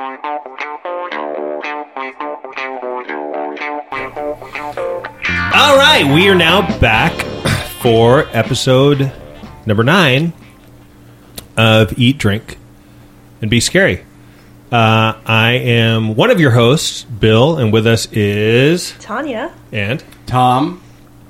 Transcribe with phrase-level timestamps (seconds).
[0.00, 0.04] All
[5.76, 7.12] right, we are now back
[7.80, 9.10] for episode
[9.66, 10.32] number nine
[11.56, 12.58] of Eat, Drink,
[13.42, 14.04] and Be Scary.
[14.70, 19.52] Uh, I am one of your hosts, Bill, and with us is Tanya.
[19.72, 20.80] and Tom.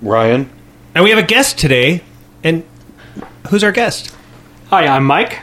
[0.02, 0.50] Ryan.
[0.94, 2.02] and we have a guest today.
[2.44, 2.64] And
[3.48, 4.14] who's our guest?
[4.68, 5.38] Hi, I'm Mike.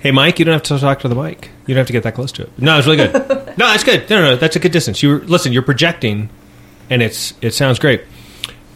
[0.00, 1.50] Hey, Mike, you don't have to talk to the mic.
[1.66, 2.58] You don't have to get that close to it.
[2.58, 3.12] No, it's really good.
[3.58, 4.08] no, that's good.
[4.10, 5.02] No, no, no, that's a good distance.
[5.02, 5.52] You listen.
[5.52, 6.28] You're projecting,
[6.90, 8.02] and it's it sounds great.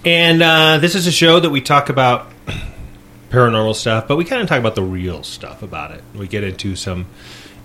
[0.04, 2.30] And uh, this is a show that we talk about
[3.30, 6.02] paranormal stuff, but we kind of talk about the real stuff about it.
[6.14, 7.06] We get into some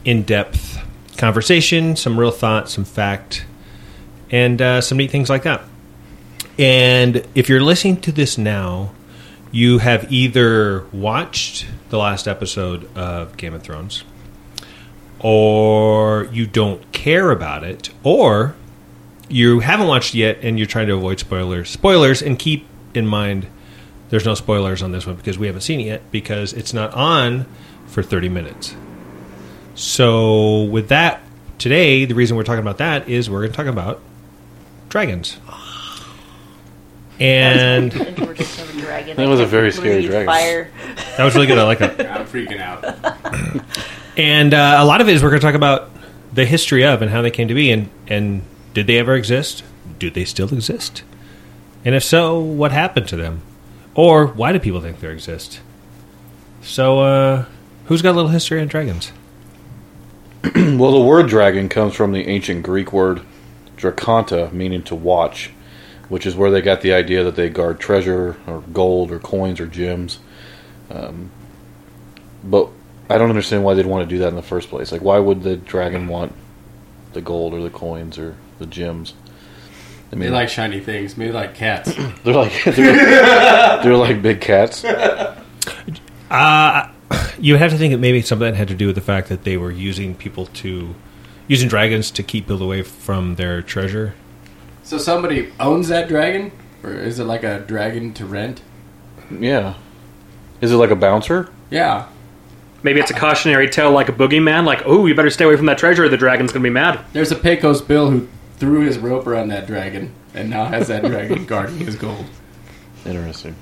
[0.04, 0.80] in-depth
[1.18, 3.46] conversation, some real thought, some fact,
[4.32, 5.62] and uh, some neat things like that.
[6.58, 8.92] And if you're listening to this now,
[9.52, 14.04] you have either watched the last episode of Game of Thrones,
[15.20, 18.56] or you don't care about it, or
[19.28, 21.70] you haven't watched yet and you're trying to avoid spoilers.
[21.70, 23.48] Spoilers, and keep in mind
[24.10, 26.94] there's no spoilers on this one because we haven't seen it yet because it's not
[26.94, 27.46] on
[27.88, 28.76] for 30 minutes.
[29.74, 31.22] So, with that,
[31.58, 34.02] today, the reason we're talking about that is we're going to talk about
[34.90, 35.38] dragons.
[37.22, 39.18] And Into of a dragon.
[39.18, 40.26] That was a very scary dragon.
[40.26, 40.72] Fire.
[41.18, 41.58] that was really good.
[41.58, 42.00] I like that.
[42.00, 42.84] I'm freaking out.
[44.18, 45.90] And uh, a lot of it is we're going to talk about
[46.34, 48.42] the history of and how they came to be, and and
[48.74, 49.64] did they ever exist?
[50.00, 51.04] Do they still exist?
[51.86, 53.42] And if so, what happened to them?
[53.96, 55.62] Or why do people think they exist?
[56.62, 57.46] So, uh,
[57.86, 59.12] who's got a little history on dragons?
[60.56, 63.22] Well, the word dragon comes from the ancient Greek word
[63.78, 65.52] drakonta, meaning to watch,
[66.12, 69.62] which is where they got the idea that they guard treasure or gold or coins
[69.62, 70.20] or gems.
[70.90, 71.32] Um,
[72.44, 72.68] but
[73.10, 74.92] I don't understand why they'd want to do that in the first place.
[74.92, 76.36] Like, why would the dragon want
[77.14, 79.14] the gold or the coins or the gems?
[80.12, 81.16] I They like shiny things.
[81.16, 81.94] Maybe like cats.
[82.26, 84.84] they're like they're, they're like big cats.
[86.30, 86.90] Uh,
[87.40, 89.28] you have to think that maybe some of that had to do with the fact
[89.28, 90.96] that they were using people to
[91.50, 94.14] using dragons to keep people away from their treasure.
[94.92, 96.52] So somebody owns that dragon,
[96.84, 98.62] or is it like a dragon to rent?
[99.32, 99.76] Yeah.
[100.60, 101.50] Is it like a bouncer?
[101.70, 102.10] Yeah.
[102.84, 105.68] Maybe it's a cautionary tale like a boogeyman, like, oh, you better stay away from
[105.68, 107.06] that treasure or the dragon's going to be mad.
[107.14, 111.06] There's a Pecos Bill who threw his rope around that dragon and now has that
[111.06, 112.26] dragon guarding his gold.
[113.06, 113.56] Interesting.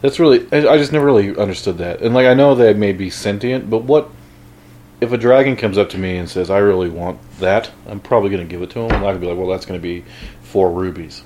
[0.00, 0.46] That's really.
[0.52, 2.02] I, I just never really understood that.
[2.02, 4.08] And like, I know they may be sentient, but what
[5.02, 7.70] if a dragon comes up to me and says, "I really want that"?
[7.86, 8.84] I'm probably going to give it to him.
[8.92, 10.04] I'm not going to be like, "Well, that's going to be
[10.42, 11.22] four rubies."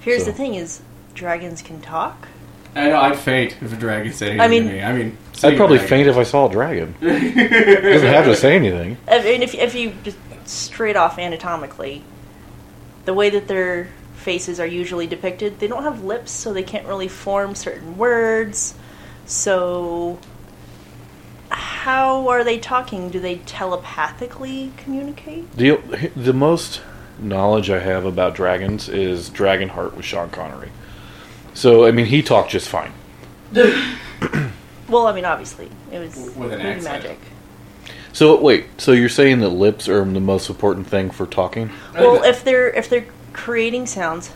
[0.00, 0.82] Here's So- the thing: is
[1.14, 2.28] dragons can talk.
[2.74, 3.00] I know.
[3.00, 4.82] I'd faint if a dragon said anything I mean- to me.
[4.82, 6.94] I mean, I'd probably faint if I saw a dragon.
[7.00, 8.98] it doesn't have to say anything.
[9.08, 12.02] I mean, if if you just straight off anatomically,
[13.04, 16.86] the way that their faces are usually depicted, they don't have lips, so they can't
[16.86, 18.74] really form certain words.
[19.26, 20.18] So,
[21.58, 23.10] how are they talking?
[23.10, 25.50] Do they telepathically communicate?
[25.56, 26.80] The the most
[27.18, 30.70] knowledge I have about dragons is Dragonheart with Sean Connery.
[31.54, 32.92] So I mean, he talked just fine.
[34.88, 37.04] Well, I mean, obviously, it was With an accent.
[37.04, 37.18] magic.
[38.14, 41.70] So wait, so you're saying that lips are the most important thing for talking?
[41.92, 44.30] Well, if they're if they're creating sounds,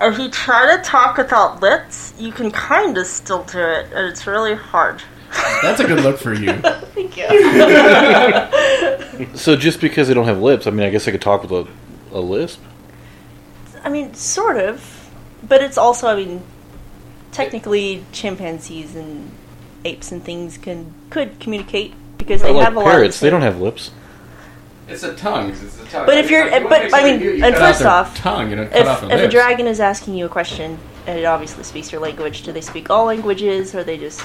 [0.00, 4.06] if you try to talk without lips, you can kind of still do it, and
[4.08, 5.02] it's really hard.
[5.62, 6.52] That's a good look for you.
[6.94, 7.28] Thank you.
[9.36, 11.52] So just because they don't have lips, I mean, I guess they could talk with
[11.52, 11.66] a,
[12.16, 12.60] a lisp.
[13.82, 15.10] I mean, sort of,
[15.46, 16.42] but it's also, I mean,
[17.32, 19.30] technically, chimpanzees and
[19.84, 22.84] apes and things can could communicate because they like have a lot.
[22.86, 23.90] parrots, they don't have lips.
[24.88, 25.50] It's a tongue.
[25.50, 26.06] It's a tongue.
[26.06, 28.66] But if you're- Like, but, I mean, you- you and first off, tongue, you know,
[28.66, 31.62] cut If, off if their a dragon is asking you a question and it obviously
[31.64, 34.22] speaks your language, do they speak all languages or they just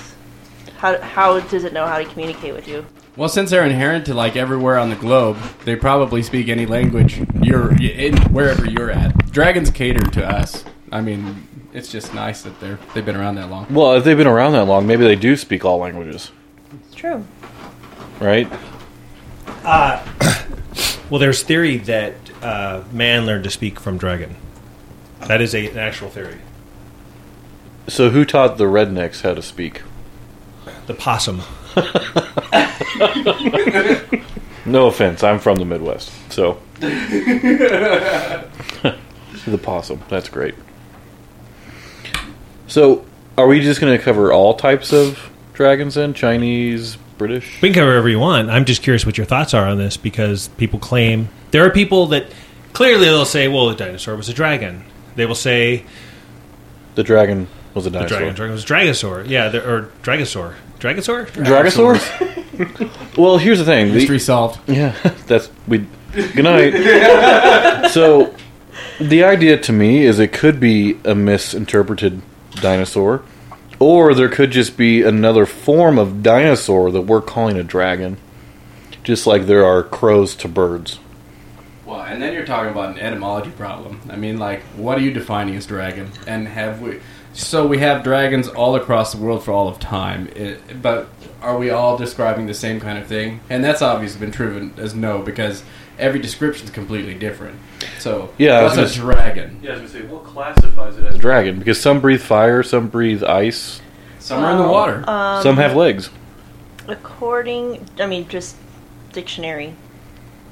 [0.83, 2.85] how how does it know how to communicate with you?
[3.15, 7.21] Well, since they're inherent to like everywhere on the globe, they probably speak any language
[7.41, 9.31] you're in wherever you're at.
[9.31, 10.65] Dragons cater to us.
[10.91, 13.73] I mean, it's just nice that they're they've been around that long.
[13.73, 16.31] Well, if they've been around that long, maybe they do speak all languages,
[16.85, 17.25] It's true.
[18.19, 18.51] right?
[21.09, 24.35] Well, there's theory that uh, man learned to speak from dragon.
[25.27, 26.39] That is a, an actual theory.
[27.87, 29.83] So who taught the rednecks how to speak?
[30.87, 31.41] The possum.
[34.65, 38.47] No offense, I'm from the Midwest, so the
[39.61, 40.01] possum.
[40.09, 40.55] That's great.
[42.67, 43.03] So,
[43.37, 45.19] are we just going to cover all types of
[45.53, 46.13] dragons then?
[46.13, 47.61] Chinese, British.
[47.61, 48.49] We can cover whatever you want.
[48.49, 52.07] I'm just curious what your thoughts are on this because people claim there are people
[52.07, 52.27] that
[52.71, 54.85] clearly they'll say, "Well, the dinosaur was a dragon."
[55.17, 55.83] They will say
[56.95, 58.17] The dragon was a the dinosaur.
[58.19, 59.27] dragon, dragon was a dragosaur.
[59.27, 60.53] Yeah, the, or dragosaur,
[60.83, 61.27] dragosaur.
[61.31, 63.17] Dragosaur?
[63.17, 63.87] well, here's the thing.
[63.87, 64.59] The- Mystery solved.
[64.69, 64.95] Yeah,
[65.27, 65.87] that's we.
[66.13, 67.87] Good night.
[67.89, 68.35] so,
[68.99, 72.21] the idea to me is it could be a misinterpreted
[72.55, 73.23] dinosaur,
[73.79, 78.17] or there could just be another form of dinosaur that we're calling a dragon,
[79.03, 80.99] just like there are crows to birds.
[81.85, 83.99] Well, and then you're talking about an etymology problem.
[84.09, 86.11] I mean, like, what are you defining as dragon?
[86.27, 86.99] And have we?
[87.33, 91.07] So we have dragons all across the world for all of time, it, but
[91.41, 93.39] are we all describing the same kind of thing?
[93.49, 95.63] And that's obviously been proven as no, because
[95.97, 97.59] every description is completely different.
[97.97, 99.59] So, Yeah, I what's a gonna- dragon?
[99.63, 102.61] Yeah, I was gonna say what classifies it as a dragon because some breathe fire,
[102.61, 103.81] some breathe ice,
[104.19, 105.03] some are in the um, water.
[105.41, 106.09] some have legs.
[106.87, 108.55] According, I mean, just
[109.11, 109.73] dictionary.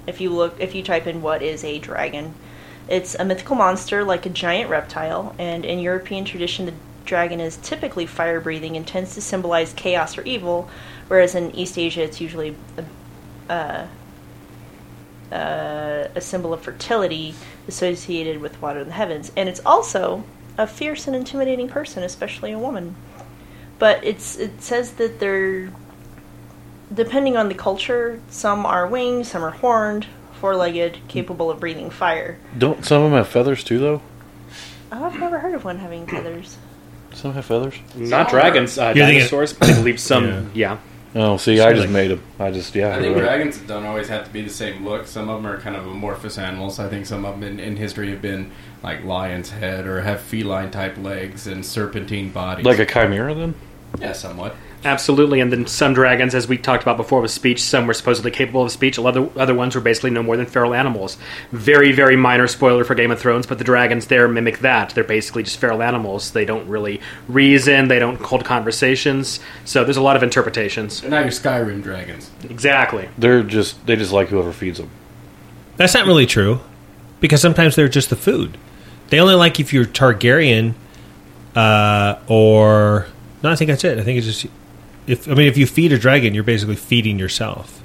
[0.07, 2.33] If you look, if you type in what is a dragon,
[2.87, 6.73] it's a mythical monster like a giant reptile, and in European tradition, the
[7.05, 10.69] dragon is typically fire breathing and tends to symbolize chaos or evil,
[11.07, 12.55] whereas in East Asia, it's usually
[13.49, 13.87] a,
[15.31, 17.33] a symbol of fertility
[17.67, 20.23] associated with water in the heavens, and it's also
[20.57, 22.95] a fierce and intimidating person, especially a woman.
[23.79, 25.71] But it's it says that they're
[26.93, 30.05] depending on the culture, some are winged, some are horned,
[30.41, 32.37] four-legged, capable of breathing fire.
[32.57, 34.01] Don't some of them have feathers too, though?
[34.91, 36.57] Oh, I've never heard of one having feathers.
[37.13, 37.75] Some have feathers.
[37.95, 39.55] Not dragons, uh, You're thinking- dinosaurs.
[39.61, 40.49] I believe some.
[40.53, 40.79] Yeah.
[41.13, 42.23] Oh, see, I just made them.
[42.39, 42.95] I just yeah.
[42.95, 43.21] I think right.
[43.23, 45.05] dragons don't always have to be the same look.
[45.07, 46.79] Some of them are kind of amorphous animals.
[46.79, 48.49] I think some of them in, in history have been
[48.81, 52.65] like lion's head or have feline type legs and serpentine bodies.
[52.65, 53.55] like a chimera, then.
[53.99, 54.55] yeah, somewhat.
[54.83, 58.31] Absolutely, and then some dragons, as we talked about before with speech, some were supposedly
[58.31, 58.97] capable of speech.
[58.97, 61.17] Other other ones were basically no more than feral animals.
[61.51, 64.89] Very very minor spoiler for Game of Thrones, but the dragons there mimic that.
[64.95, 66.31] They're basically just feral animals.
[66.31, 67.89] They don't really reason.
[67.89, 69.39] They don't hold conversations.
[69.65, 71.01] So there's a lot of interpretations.
[71.01, 72.31] They're not your Skyrim dragons.
[72.49, 73.07] Exactly.
[73.19, 74.89] They're just they just like whoever feeds them.
[75.77, 76.59] That's not really true
[77.19, 78.57] because sometimes they're just the food.
[79.09, 80.73] They only like if you're Targaryen
[81.55, 83.07] uh, or
[83.43, 83.51] no.
[83.51, 83.99] I think that's it.
[83.99, 84.47] I think it's just
[85.07, 87.81] if I mean if you feed a dragon, you're basically feeding yourself,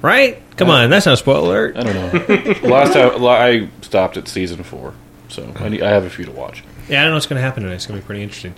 [0.00, 0.40] right?
[0.56, 1.76] Come on, that's not a spoiler alert.
[1.76, 2.68] I don't know.
[2.68, 4.94] Last time I stopped at season four,
[5.28, 6.62] so I, need, I have a few to watch.
[6.88, 7.76] Yeah, I don't know what's going to happen tonight.
[7.76, 8.54] It's going to be pretty interesting.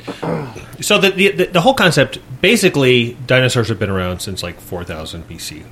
[0.80, 5.28] So the, the the the whole concept, basically, dinosaurs have been around since like 4000
[5.28, 5.64] BC,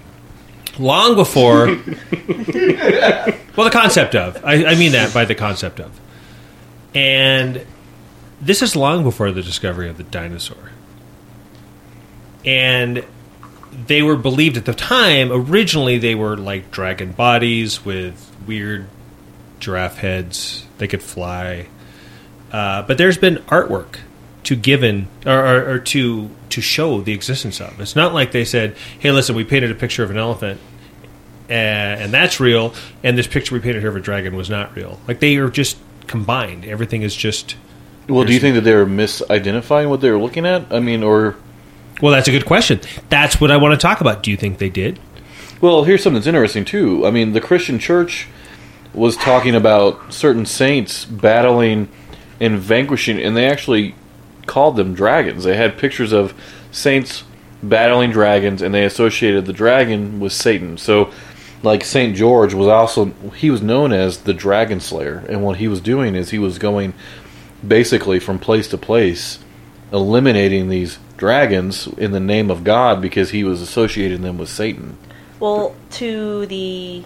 [0.78, 1.66] long before.
[1.66, 5.98] well, the concept of I, I mean that by the concept of,
[6.94, 7.66] and
[8.40, 10.71] this is long before the discovery of the dinosaur,
[12.44, 13.04] and
[13.86, 15.30] they were believed at the time.
[15.32, 18.86] Originally, they were like dragon bodies with weird
[19.60, 20.66] giraffe heads.
[20.78, 21.68] They could fly.
[22.50, 23.98] Uh, but there's been artwork
[24.44, 27.80] to given or, or, or to to show the existence of.
[27.80, 30.60] It's not like they said, "Hey, listen, we painted a picture of an elephant,
[31.48, 34.76] and, and that's real, and this picture we painted here of a dragon was not
[34.76, 36.64] real." Like they are just combined.
[36.64, 37.56] Everything is just.
[38.08, 40.72] Well, do you think that they were misidentifying what they were looking at?
[40.72, 41.36] I mean, or
[42.02, 42.80] Well, that's a good question.
[43.08, 44.22] That's what I want to talk about.
[44.22, 44.98] Do you think they did?
[45.62, 47.06] well, here's something that's interesting too.
[47.06, 48.26] I mean, the Christian Church
[48.92, 51.88] was talking about certain saints battling
[52.40, 53.94] and vanquishing, and they actually
[54.46, 55.44] called them dragons.
[55.44, 56.34] They had pictures of
[56.72, 57.22] saints
[57.62, 60.76] battling dragons, and they associated the dragon with Satan.
[60.76, 61.12] So,
[61.62, 65.68] like Saint George was also he was known as the Dragon Slayer, and what he
[65.68, 66.92] was doing is he was going
[67.66, 69.38] basically from place to place,
[69.92, 74.98] eliminating these dragons in the name of God because he was associating them with Satan.
[75.38, 77.04] Well, to the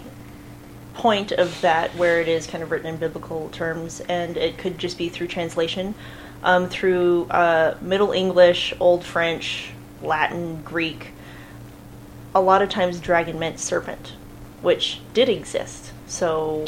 [0.95, 4.79] point of that, where it is kind of written in biblical terms, and it could
[4.79, 5.93] just be through translation,
[6.41, 9.69] um, through uh, Middle English, Old French,
[10.01, 11.11] Latin, Greek.
[12.33, 14.13] A lot of times, dragon meant serpent,
[14.63, 15.91] which did exist.
[16.07, 16.65] So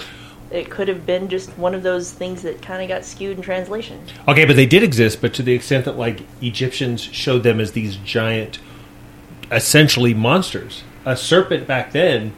[0.51, 3.43] it could have been just one of those things that kind of got skewed in
[3.43, 4.01] translation.
[4.27, 7.73] Okay, but they did exist, but to the extent that like Egyptians showed them as
[7.73, 8.59] these giant,
[9.51, 10.83] essentially monsters.
[11.05, 12.33] A serpent back then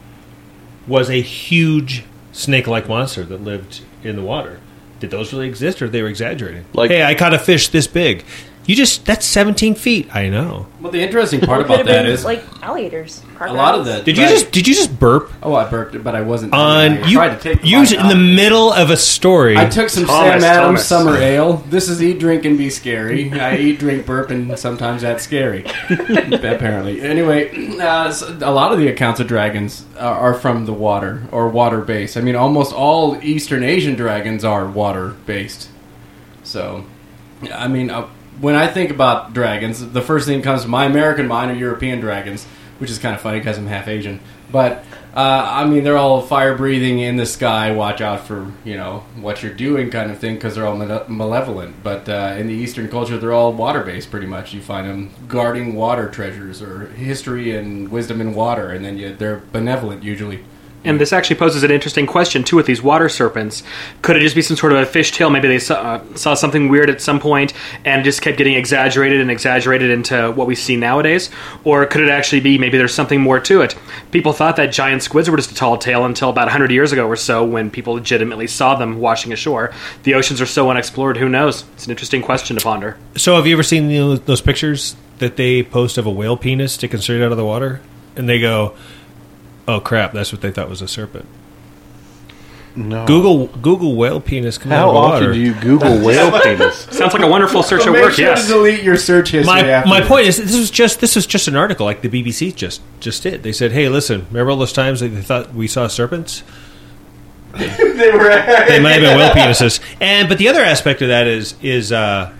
[0.88, 4.60] was a huge snake-like monster that lived in the water.
[5.00, 6.66] Did those really exist, or they were exaggerating?
[6.74, 8.24] Like- hey, I caught a fish this big.
[8.72, 10.16] You just that's 17 feet.
[10.16, 10.66] I know.
[10.80, 13.22] Well, the interesting part about have that been is like alligators.
[13.42, 13.86] a lot of crocodiles.
[13.86, 14.04] the.
[14.04, 14.30] Did you right.
[14.30, 16.54] just did you just burp Oh, I burped, but I wasn't.
[16.54, 16.60] on
[17.00, 17.18] I you?
[17.18, 18.36] tried to take the You mic in the off.
[18.36, 19.58] middle of a story.
[19.58, 20.88] I took some Thomas, Sam Adams Thomas.
[20.88, 21.58] summer ale.
[21.70, 23.30] This is eat, drink, and be scary.
[23.38, 25.66] I eat, drink, burp, and sometimes that's scary.
[25.90, 27.02] Apparently.
[27.02, 31.24] Anyway, uh, so a lot of the accounts of dragons are, are from the water
[31.34, 32.16] or water based.
[32.16, 35.68] I mean, almost all Eastern Asian dragons are water based.
[36.44, 36.86] So,
[37.54, 38.08] I mean, uh,
[38.42, 41.56] when I think about dragons, the first thing that comes to my American mind are
[41.56, 42.46] European dragons,
[42.80, 44.20] which is kind of funny because I'm half Asian.
[44.52, 44.84] But
[45.16, 47.72] uh, I mean, they're all fire breathing in the sky.
[47.72, 51.06] Watch out for you know what you're doing, kind of thing, because they're all male-
[51.08, 51.84] malevolent.
[51.84, 54.54] But uh, in the Eastern culture, they're all water based, pretty much.
[54.54, 59.16] You find them guarding water treasures or history and wisdom in water, and then you,
[59.16, 60.44] they're benevolent usually.
[60.84, 63.64] And this actually poses an interesting question too with these water serpents.
[64.02, 65.32] Could it just be some sort of a fishtail?
[65.32, 67.54] Maybe they saw, uh, saw something weird at some point
[67.86, 71.30] and just kept getting exaggerated and exaggerated into what we see nowadays,
[71.64, 73.76] or could it actually be maybe there's something more to it?
[74.12, 77.08] People thought that giant squids were just a tall tale until about 100 years ago
[77.08, 79.74] or so, when people legitimately saw them washing ashore.
[80.04, 81.18] The oceans are so unexplored.
[81.18, 81.64] Who knows?
[81.74, 82.98] It's an interesting question to ponder.
[83.16, 83.88] so have you ever seen
[84.26, 87.80] those pictures that they post of a whale penis sticking straight out of the water,
[88.16, 88.76] and they go,
[89.68, 91.26] "Oh crap, that's what they thought was a serpent."
[92.74, 93.06] No.
[93.06, 95.34] Google Google whale penis coming out How of often water.
[95.34, 96.88] do you Google whale penis?
[96.90, 98.14] Sounds like a wonderful search So at work.
[98.14, 98.48] sure Yes.
[98.48, 99.54] to delete your search history.
[99.54, 102.08] my after my point is this was just this was just an article like the
[102.08, 103.44] BBC just just did.
[103.44, 106.44] They said, "Hey, listen, remember all those times that they thought we saw serpents?
[107.54, 108.30] they were.
[108.68, 111.92] They might have been whale penises." And but the other aspect of that is is
[111.92, 112.32] uh,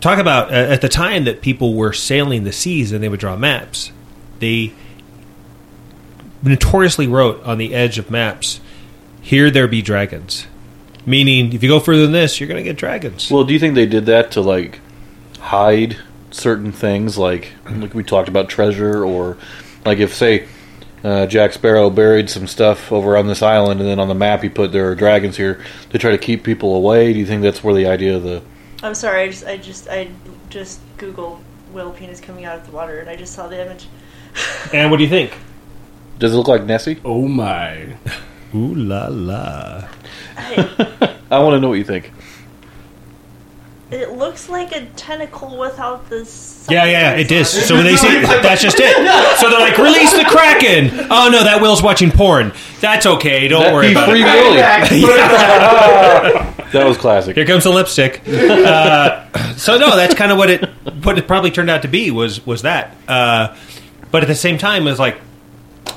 [0.00, 3.20] talk about uh, at the time that people were sailing the seas and they would
[3.20, 3.92] draw maps.
[4.38, 4.72] They
[6.44, 8.60] notoriously wrote on the edge of maps,
[9.20, 10.46] "Here there be dragons."
[11.06, 13.30] Meaning, if you go further than this, you're going to get dragons.
[13.30, 14.80] Well, do you think they did that to like
[15.38, 15.98] hide
[16.30, 19.36] certain things, like like we talked about treasure, or
[19.84, 20.46] like if say
[21.02, 24.42] uh, Jack Sparrow buried some stuff over on this island, and then on the map
[24.42, 27.12] he put there are dragons here to try to keep people away?
[27.12, 28.42] Do you think that's where the idea of the
[28.84, 29.22] I'm sorry.
[29.22, 30.10] I just, I just, I
[30.50, 31.40] just Googled
[31.72, 33.86] whale penis coming out of the water, and I just saw the image.
[34.74, 35.32] and what do you think?
[36.18, 37.00] Does it look like Nessie?
[37.04, 37.96] Oh my!
[38.54, 39.80] Ooh la la.
[40.36, 40.56] Hey,
[41.30, 42.12] I want to know what you think.
[43.90, 46.18] it looks like a tentacle without the.
[46.70, 47.54] Yeah, yeah, it is.
[47.54, 48.96] on So when they see that's just it.
[49.38, 50.90] So they're like, release the kraken.
[51.10, 52.52] Oh no, that Will's watching porn.
[52.80, 53.48] That's okay.
[53.48, 54.26] Don't That'd worry be about free it.
[54.26, 54.56] Willy.
[56.72, 57.36] That was classic.
[57.36, 58.22] Here comes the lipstick.
[58.26, 60.64] Uh, so no, that's kind of what it
[61.04, 62.96] what it probably turned out to be was was that.
[63.06, 63.54] Uh,
[64.10, 65.18] but at the same time, it was like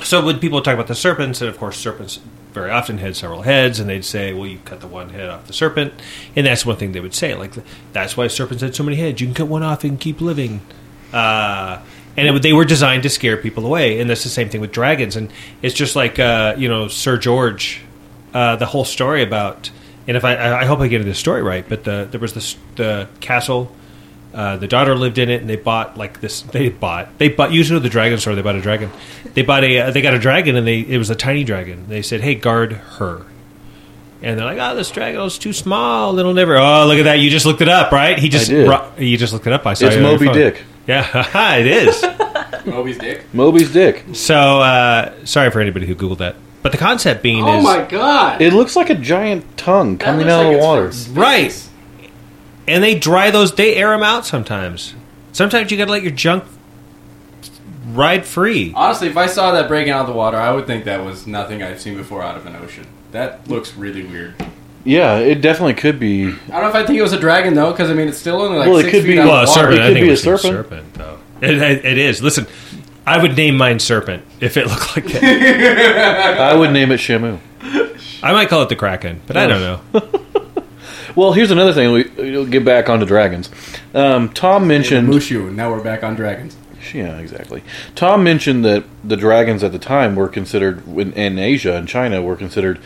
[0.04, 2.20] so when people talk about the serpents, and of course serpents
[2.54, 5.48] very often had several heads, and they'd say, "Well, you cut the one head off
[5.48, 5.94] the serpent,"
[6.36, 7.36] and that's one thing they would say.
[7.36, 7.54] Like
[7.94, 9.22] that's why serpents had so many heads.
[9.22, 10.62] You can cut one off and keep living.
[11.13, 11.82] Uh,
[12.18, 14.72] and it, they were designed to scare people away, and that's the same thing with
[14.72, 15.16] dragons.
[15.16, 17.82] And it's just like uh, you know Sir George,
[18.34, 19.70] uh, the whole story about.
[20.08, 22.56] And if I, I hope I get this story right, but the, there was this
[22.75, 23.72] the castle.
[24.38, 26.41] Uh, the daughter lived in it, and they bought like this.
[26.44, 28.36] They bought they bought usually the dragon store.
[28.36, 28.91] They bought a dragon.
[29.34, 31.86] They bought a uh, they got a dragon, and they it was a tiny dragon.
[31.89, 33.25] They said, "Hey, guard her."
[34.22, 36.20] And they're like, "Oh, this dragon is too small.
[36.20, 37.15] It'll never." Oh, look at that!
[37.20, 38.20] You just looked it up, right?
[38.20, 38.67] He just I did.
[38.70, 39.65] ru- you just looked it up.
[39.65, 40.34] I saw It's it on your Moby.
[40.34, 40.63] Dick.
[40.86, 42.06] Yeah, it is.
[42.65, 43.25] Moby's dick.
[43.34, 44.03] Moby's dick.
[44.13, 47.84] so uh, sorry for anybody who googled that, but the concept being Oh is my
[47.86, 48.41] god!
[48.41, 50.91] It looks like a giant tongue That coming out like of the water.
[51.20, 51.70] Right.
[52.68, 53.54] And they dry those.
[53.56, 54.94] They air them out sometimes.
[55.32, 56.44] Sometimes you got to let your junk
[57.94, 58.74] ride free.
[58.76, 61.26] Honestly, if I saw that breaking out of the water, I would think that was
[61.28, 62.86] nothing I've seen before out of an ocean.
[63.12, 64.36] That looks really weird.
[64.84, 66.28] Yeah, it definitely could be.
[66.28, 68.18] I don't know if I think it was a dragon though, because I mean it's
[68.18, 69.52] still only like Well, it six could feet be- out Well, a water.
[69.52, 69.80] serpent.
[69.80, 70.54] It I could think be it a was a serpent.
[70.54, 71.20] serpent, though.
[71.42, 72.22] It, it, it is.
[72.24, 72.48] Listen,
[73.06, 76.38] I would name mine serpent if it looked like that.
[76.40, 77.40] I would name it Shamu.
[78.24, 79.82] I might call it the kraken, but I don't know.
[81.18, 81.92] Well, here's another thing.
[81.92, 83.50] We, we'll get back onto dragons.
[83.96, 85.10] Um, Tom mentioned.
[85.10, 86.56] Mushu, now we're back on dragons.
[86.94, 87.64] Yeah, exactly.
[87.96, 92.22] Tom mentioned that the dragons at the time were considered in, in Asia and China
[92.22, 92.78] were considered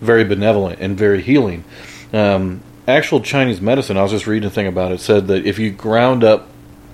[0.00, 1.64] very benevolent and very healing.
[2.12, 5.58] Um, actual Chinese medicine, I was just reading a thing about it, said that if
[5.58, 6.46] you ground up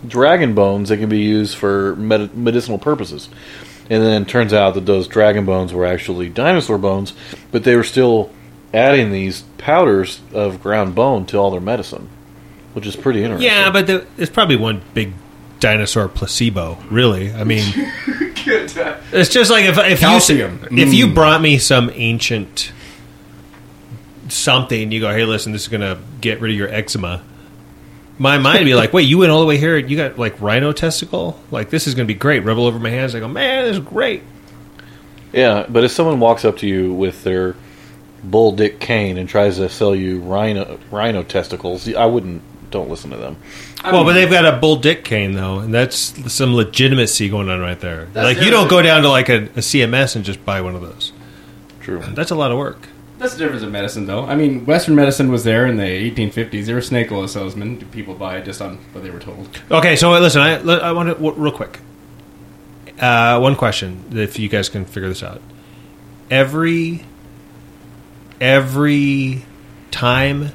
[0.09, 3.29] dragon bones, they can be used for med- medicinal purposes.
[3.91, 7.13] And then it turns out that those dragon bones were actually dinosaur bones,
[7.53, 8.31] but they were still
[8.77, 12.09] adding these powders of ground bone to all their medicine,
[12.75, 13.51] which is pretty interesting.
[13.51, 15.15] Yeah, but the, it's probably one big
[15.61, 16.79] dinosaur placebo.
[16.91, 20.61] Really, I mean, it's just like if if Calcium.
[20.71, 21.15] you if you mm.
[21.15, 22.73] brought me some ancient
[24.29, 27.23] something, you go, hey, listen, this is gonna get rid of your eczema.
[28.19, 29.79] my mind would be like, wait, you went all the way here.
[29.79, 31.41] You got like rhino testicle.
[31.51, 32.45] Like this is going to be great.
[32.45, 33.15] Rub it over my hands.
[33.15, 34.23] I go, man, this is great.
[35.33, 37.57] Yeah, but if someone walks up to you with their
[38.25, 42.43] bull dick cane and tries to sell you rhino rhino testicles, I wouldn't.
[42.71, 43.37] Don't listen to them.
[43.85, 45.97] well, but they've got a bull dick cane though, and that's
[46.33, 48.09] some legitimacy going on right there.
[48.15, 50.83] Like you don't go down to like a, a CVS and just buy one of
[50.83, 51.13] those.
[51.81, 52.03] True.
[52.15, 52.89] That's a lot of work.
[53.19, 54.25] That's the difference in medicine, though.
[54.25, 56.67] I mean, Western medicine was there in the 1850s.
[56.67, 57.79] There were snake oil salesmen.
[57.87, 59.49] People buy just on what they were told.
[59.71, 61.79] Okay, so listen, I, I want to real quick.
[63.01, 65.41] Uh, one question, if you guys can figure this out.
[66.31, 67.05] Every
[68.41, 69.45] every
[69.91, 70.51] time,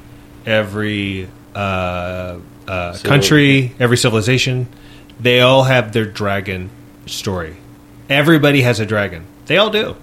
[0.46, 4.68] every uh, uh, country, every civilization,
[5.20, 6.70] they all have their dragon
[7.06, 7.56] story.
[8.08, 9.24] Everybody has a dragon.
[9.46, 9.96] They all do.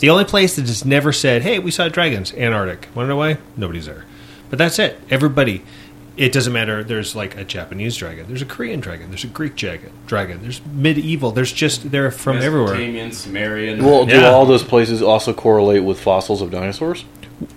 [0.00, 2.88] The only place that has never said, "Hey, we saw dragons," Antarctic.
[2.94, 3.38] Want to know why?
[3.56, 4.04] Nobody's there.
[4.50, 4.98] But that's it.
[5.10, 5.62] Everybody.
[6.18, 6.82] It doesn't matter.
[6.82, 8.26] There's like a Japanese dragon.
[8.26, 9.08] There's a Korean dragon.
[9.08, 9.92] There's a Greek dragon.
[10.06, 10.42] Dragon.
[10.42, 11.30] There's medieval.
[11.30, 12.74] There's just they're from everywhere.
[12.74, 13.84] Mesopotamian, Sumerian.
[13.84, 14.28] Well, do Yeah.
[14.30, 17.04] all those places also correlate with fossils of dinosaurs?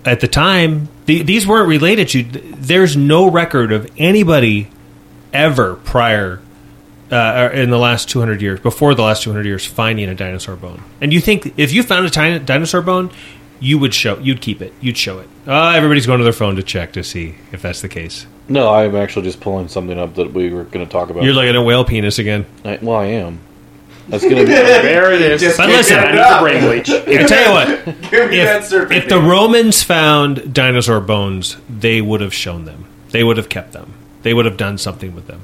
[0.06, 2.22] At the time, the, these weren't related to.
[2.24, 4.70] There's no record of anybody
[5.34, 6.40] ever prior
[7.12, 10.84] uh, in the last 200 years, before the last 200 years, finding a dinosaur bone.
[11.02, 13.10] And you think if you found a tiny dinosaur bone,
[13.62, 15.30] you would show, you'd keep it, you'd show it.
[15.48, 18.26] Uh, everybody's going to their phone to check to see if that's the case.
[18.50, 21.24] No, I'm actually just pulling something up that we were going to talk about.
[21.24, 22.46] You're looking at whale penis again.
[22.66, 23.40] I, well, I am.
[24.10, 24.52] That's going to be.
[24.52, 25.40] There it is.
[25.42, 26.40] Just But kick listen, it I need up.
[26.40, 26.90] the brain bleach.
[27.22, 27.52] I tell you
[27.86, 29.20] what, Give me that if, serpent if the.
[29.22, 32.86] Romans found dinosaur bones, they would have shown them.
[33.12, 33.94] They would have kept them.
[34.24, 35.44] They would have done something with them.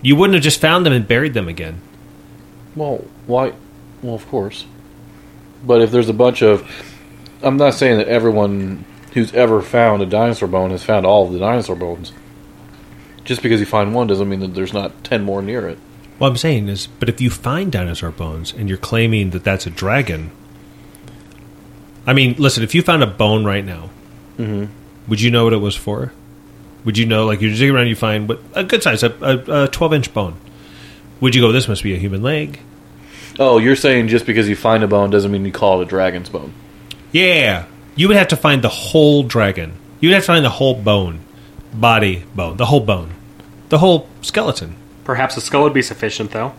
[0.00, 1.80] You wouldn't have just found them and buried them again.
[2.74, 3.52] Well, why?
[4.02, 4.64] Well, of course.
[5.64, 6.68] But if there's a bunch of,
[7.42, 11.32] I'm not saying that everyone who's ever found a dinosaur bone has found all of
[11.32, 12.12] the dinosaur bones.
[13.24, 15.78] Just because you find one doesn't mean that there's not ten more near it.
[16.18, 19.66] What I'm saying is, but if you find dinosaur bones and you're claiming that that's
[19.66, 20.30] a dragon,
[22.06, 23.90] I mean, listen, if you found a bone right now,
[24.38, 24.72] mm-hmm.
[25.08, 26.12] would you know what it was for?
[26.84, 29.64] Would you know, like, you dig around, you find what a good size, a, a,
[29.64, 30.36] a 12 inch bone.
[31.20, 32.60] Would you go, this must be a human leg?
[33.38, 35.86] Oh, you're saying just because you find a bone doesn't mean you call it a
[35.86, 36.52] dragon's bone.
[37.12, 37.66] Yeah.
[37.94, 39.74] You would have to find the whole dragon.
[40.00, 41.20] You would have to find the whole bone,
[41.72, 43.12] body, bone, the whole bone,
[43.68, 44.76] the whole skeleton.
[45.04, 46.52] Perhaps a skull would be sufficient, though.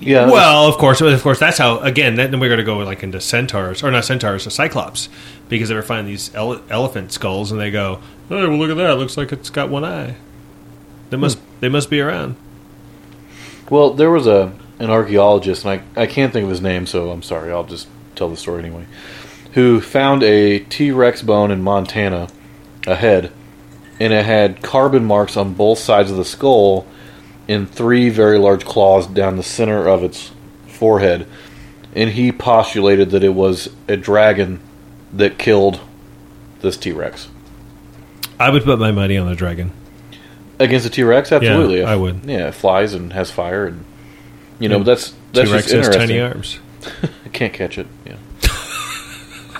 [0.00, 0.26] Yeah.
[0.26, 1.38] Well, of course, of course.
[1.38, 1.78] That's how.
[1.78, 5.08] Again, then we're going to go like into centaurs, or not centaurs, a cyclops,
[5.48, 8.76] because they were finding these ele- elephant skulls, and they go, "Oh, well, look at
[8.76, 8.90] that!
[8.90, 10.16] It looks like it's got one eye.
[11.10, 11.44] They must, hmm.
[11.60, 12.36] they must be around."
[13.70, 17.10] Well, there was a an archaeologist, and I, I can't think of his name, so
[17.10, 17.50] I'm sorry.
[17.50, 18.86] I'll just tell the story anyway.
[19.56, 22.28] Who found a T Rex bone in Montana,
[22.86, 23.32] a head,
[23.98, 26.86] and it had carbon marks on both sides of the skull,
[27.48, 30.30] and three very large claws down the center of its
[30.68, 31.26] forehead.
[31.94, 34.60] And he postulated that it was a dragon
[35.14, 35.80] that killed
[36.60, 37.28] this T Rex.
[38.38, 39.72] I would put my money on the dragon.
[40.58, 41.82] Against a T Rex, absolutely.
[41.82, 42.26] I would.
[42.26, 43.84] Yeah, it flies and has fire, and
[44.58, 44.84] you know Yeah.
[44.84, 46.08] that's that's T Rex just has interesting.
[46.08, 46.58] tiny arms.
[47.24, 47.86] I can't catch it.
[48.04, 48.16] Yeah.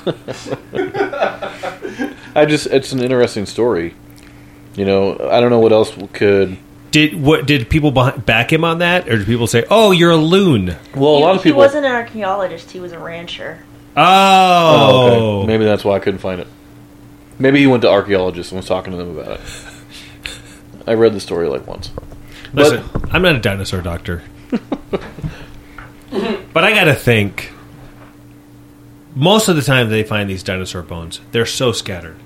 [2.37, 3.95] I just it's an interesting story.
[4.75, 6.59] You know, I don't know what else could.
[6.91, 7.47] Did what?
[7.47, 10.77] Did people back him on that, or did people say, "Oh, you're a loon"?
[10.95, 11.61] Well, a he, lot of people.
[11.61, 13.65] he wasn't an archaeologist; he was a rancher.
[13.97, 15.47] Oh, Oh, okay.
[15.47, 16.47] Maybe that's why I couldn't find it.
[17.39, 19.47] Maybe he went to archaeologists and was talking to them about it.
[20.87, 21.91] I read the story like once.
[22.53, 24.23] Listen, I'm not a dinosaur doctor.
[24.51, 25.03] but
[26.65, 27.53] I gotta think.
[29.17, 32.17] Most of the time they find these dinosaur bones, they're so scattered.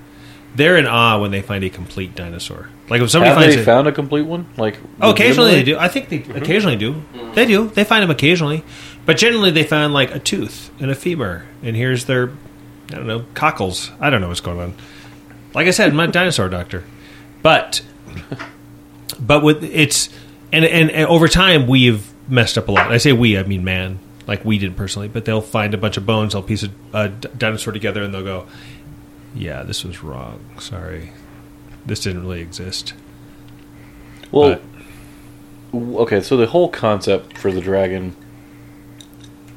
[0.53, 2.67] They're in awe when they find a complete dinosaur.
[2.89, 4.45] Like if somebody Have finds they it, found a complete one?
[4.57, 5.77] Like oh, occasionally they do.
[5.77, 6.35] I think they mm-hmm.
[6.35, 7.01] occasionally do.
[7.13, 7.33] Mm.
[7.33, 7.69] They do.
[7.69, 8.65] They find them occasionally,
[9.05, 12.31] but generally they find like a tooth and a femur, and here's their,
[12.89, 13.91] I don't know, cockles.
[14.01, 14.75] I don't know what's going on.
[15.53, 16.83] Like I said, I'm not a dinosaur doctor,
[17.41, 17.81] but
[19.17, 20.09] but with it's
[20.51, 22.91] and, and and over time we've messed up a lot.
[22.91, 25.07] I say we, I mean man, like we did personally.
[25.07, 28.45] But they'll find a bunch of bones, they'll piece a dinosaur together, and they'll go,
[29.35, 30.39] "Yeah, this was wrong.
[30.59, 31.11] Sorry,
[31.85, 32.93] this didn't really exist."
[34.31, 34.59] Well,
[35.73, 38.15] But- okay, so the whole concept for the dragon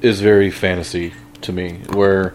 [0.03, 2.35] is very fantasy to me, where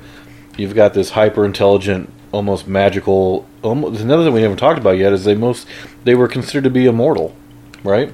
[0.58, 3.46] you've got this hyper intelligent, almost magical.
[3.62, 5.68] Almost, another thing we haven't talked about yet is they most
[6.06, 7.36] they were considered to be immortal,
[7.84, 8.14] right?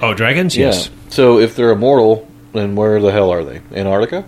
[0.00, 0.56] Oh, dragons?
[0.56, 0.88] Yes.
[1.10, 3.60] So if they're immortal, then where the hell are they?
[3.74, 4.24] Antarctica?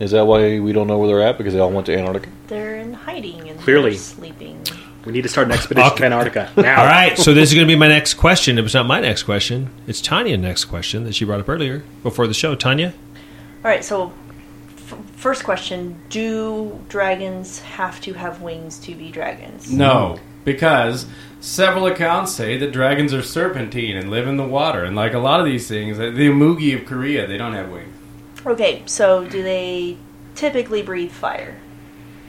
[0.00, 1.38] Is that why we don't know where they're at?
[1.38, 2.28] Because they all went to Antarctica.
[2.48, 3.90] They're in hiding and Clearly.
[3.90, 4.60] they're sleeping.
[5.04, 5.98] We need to start an expedition Okay.
[5.98, 6.80] to Antarctica now.
[6.80, 8.58] All right, so this is going to be my next question.
[8.58, 9.70] It was not my next question.
[9.86, 12.54] It's Tanya's next question that she brought up earlier before the show.
[12.54, 12.94] Tanya,
[13.64, 14.12] All right, so
[14.76, 19.72] f- first question: Do dragons have to have wings to be dragons?
[19.72, 21.06] No, because
[21.42, 25.18] several accounts say that dragons are serpentine and live in the water, and like a
[25.18, 27.94] lot of these things, uh, the Imugi of Korea, they don't have wings.
[28.46, 29.98] Okay, so do they
[30.34, 31.58] typically breathe fire?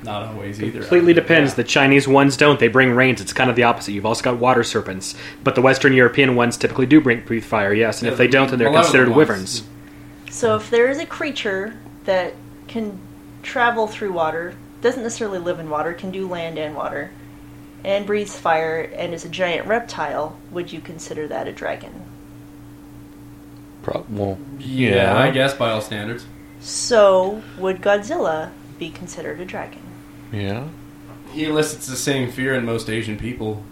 [0.03, 0.79] Not always either.
[0.79, 1.51] Completely depends.
[1.51, 1.55] Yeah.
[1.57, 2.59] The Chinese ones don't.
[2.59, 3.21] They bring rains.
[3.21, 3.93] It's kind of the opposite.
[3.93, 7.73] You've also got water serpents, but the Western European ones typically do bring breathe fire.
[7.73, 9.17] Yes, and Yeah, if they don't, then they're considered ones.
[9.17, 9.63] wyverns.
[10.29, 12.33] So if there is a creature that
[12.67, 12.99] can
[13.43, 17.11] travel through water, doesn't necessarily live in water, can do land and water,
[17.83, 22.05] and breathes fire, and is a giant reptile, would you consider that a dragon?
[23.81, 26.25] Pro- well, Yeah, I guess by all standards.
[26.61, 29.81] So would Godzilla be considered a dragon?
[30.31, 30.67] yeah.
[31.31, 33.63] He elicits the same fear in most Asian people.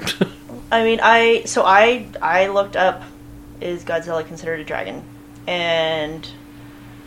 [0.70, 3.02] I mean, I so I I looked up
[3.60, 5.02] is Godzilla considered a dragon,
[5.48, 6.28] and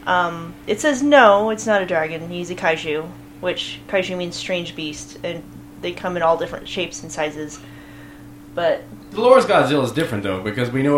[0.05, 2.29] um, it says no, it's not a dragon.
[2.29, 5.43] He's a kaiju, which kaiju means strange beast, and
[5.81, 7.59] they come in all different shapes and sizes.
[8.55, 10.97] But the Dolores Godzilla is different though because we know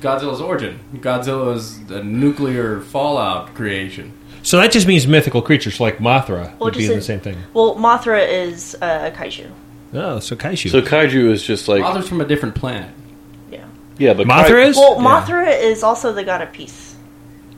[0.00, 0.78] Godzilla's origin.
[0.96, 4.12] Godzilla is a nuclear fallout creation.
[4.42, 7.36] so that just means mythical creatures like Mothra Well, would be just the same thing.
[7.54, 9.50] well, Mothra is uh, a kaiju.
[9.94, 10.70] Oh, so kaiju.
[10.70, 12.90] So kaiju is just like Mothra's from a different planet.
[13.50, 13.64] Yeah.
[13.98, 14.76] yeah, but Mothra kai- is.
[14.76, 15.08] Well, Yeah.
[15.08, 16.94] Mothra is also the god of peace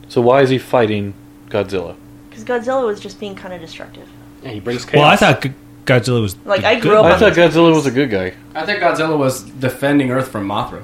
[0.07, 1.13] So why is he fighting
[1.49, 1.95] Godzilla?
[2.29, 4.07] because Godzilla was just being kind of destructive.
[4.41, 4.99] Yeah, he brings chaos.
[4.99, 5.53] Well, I thought G-
[5.85, 7.05] Godzilla was Like, I grew up.
[7.05, 7.75] I on thought these Godzilla movies.
[7.75, 10.83] was a good guy, I think Godzilla was defending Earth from Mothra.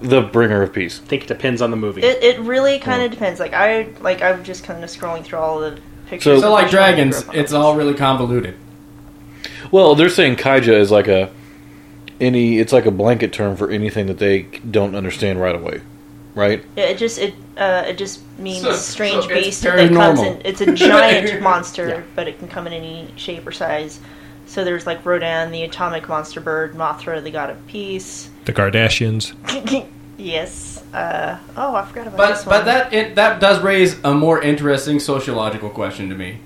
[0.00, 1.00] the bringer of peace.
[1.02, 2.02] I think it depends on the movie.
[2.02, 3.40] It, it really kind of depends.
[3.40, 6.24] Like I like I'm just kind of scrolling through all the pictures.
[6.24, 7.36] So- of So like which one I grew dragons, up on.
[7.36, 8.56] it's all really convoluted.
[9.70, 11.30] Well, they're saying kaiju is like a
[12.20, 12.58] any.
[12.58, 15.80] It's like a blanket term for anything that they don't understand right away,
[16.34, 16.64] right?
[16.76, 20.36] Yeah, it just it uh, it just means So- strange so beast that comes paranormal.
[20.40, 20.42] in.
[20.44, 22.02] It's a giant monster, Yeah.
[22.14, 24.00] but it can come in any shape or size.
[24.46, 28.28] So there's like Rodan, the atomic monster bird, Mothra, the god of peace.
[28.44, 29.32] The Kardashians.
[30.18, 30.82] yes.
[30.92, 32.58] Uh, oh, I forgot about But this one.
[32.58, 36.40] but that it, that does raise a more interesting sociological question to me.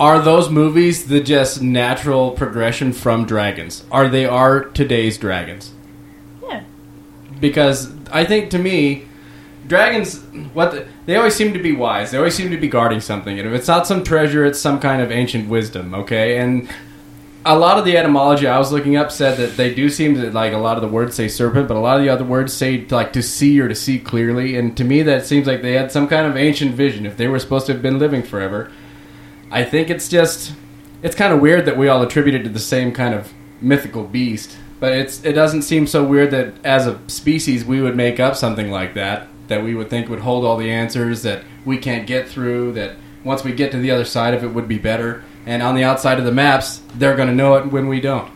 [0.00, 3.84] Are those movies the just natural progression from dragons?
[3.92, 5.72] Are they are today's dragons?
[7.44, 9.06] Because I think to me,
[9.66, 10.22] dragons
[10.54, 12.10] what the, they always seem to be wise.
[12.10, 13.38] They always seem to be guarding something.
[13.38, 15.94] And if it's not some treasure, it's some kind of ancient wisdom.
[15.94, 16.70] Okay, and
[17.44, 20.30] a lot of the etymology I was looking up said that they do seem to
[20.30, 22.54] like a lot of the words say serpent, but a lot of the other words
[22.54, 24.56] say like to see or to see clearly.
[24.56, 27.04] And to me, that seems like they had some kind of ancient vision.
[27.04, 28.72] If they were supposed to have been living forever,
[29.50, 30.54] I think it's just
[31.02, 34.04] it's kind of weird that we all attribute it to the same kind of mythical
[34.04, 34.56] beast.
[34.84, 38.36] But it's it doesn't seem so weird that as a species we would make up
[38.36, 42.06] something like that that we would think would hold all the answers that we can't
[42.06, 42.74] get through.
[42.74, 45.24] That once we get to the other side of it would be better.
[45.46, 48.30] And on the outside of the maps, they're going to know it when we don't.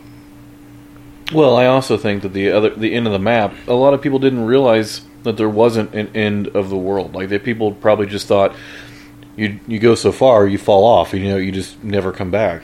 [1.31, 4.01] Well, I also think that the other the end of the map, a lot of
[4.01, 7.13] people didn't realize that there wasn't an end of the world.
[7.13, 8.55] Like that, people probably just thought
[9.35, 12.63] you you go so far, you fall off, you know you just never come back,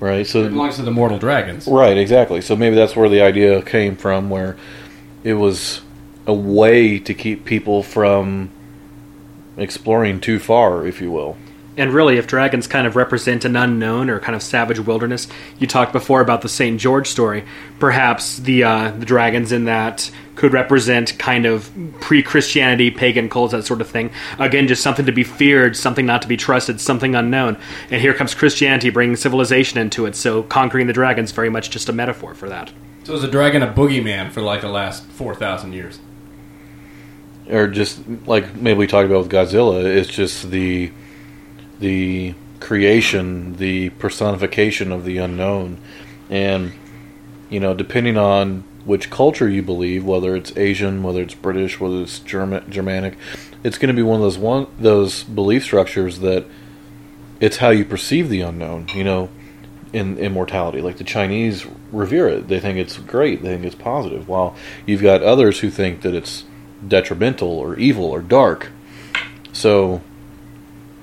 [0.00, 0.20] right?
[0.20, 1.66] It So belongs to the mortal dragons.
[1.66, 2.40] right, exactly.
[2.40, 4.56] So maybe that's where the idea came from, where
[5.22, 5.80] it was
[6.26, 8.50] a way to keep people from
[9.56, 11.36] exploring too far, if you will.
[11.76, 15.26] And really, if dragons kind of represent an unknown or kind of savage wilderness,
[15.58, 16.78] you talked before about the St.
[16.80, 17.44] George story.
[17.80, 21.70] Perhaps the uh, the dragons in that could represent kind of
[22.00, 24.10] pre-Christianity, pagan cults, that sort of thing.
[24.38, 27.56] Again, just something to be feared, something not to be trusted, something unknown.
[27.90, 30.16] And here comes Christianity bringing civilization into it.
[30.16, 32.72] So conquering the dragons very much just a metaphor for that.
[33.04, 36.00] So is a dragon a boogeyman for like the last four thousand years?
[37.50, 40.90] or just like maybe we talked about with Godzilla, it's just the
[41.80, 45.78] the creation, the personification of the unknown,
[46.30, 46.72] and
[47.50, 52.02] you know, depending on which culture you believe, whether it's Asian, whether it's British, whether
[52.02, 53.16] it's German, Germanic,
[53.62, 56.44] it's going to be one of those one those belief structures that
[57.40, 58.88] it's how you perceive the unknown.
[58.94, 59.28] You know,
[59.94, 60.80] in immortality.
[60.80, 64.28] Like the Chinese revere it; they think it's great, they think it's positive.
[64.28, 66.44] While you've got others who think that it's
[66.86, 68.70] detrimental or evil or dark.
[69.52, 70.02] So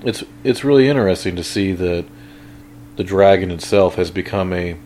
[0.04, 2.04] it's it's really interesting to see that
[2.96, 4.76] the dragon itself has become a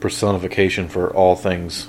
[0.00, 1.86] personification for all things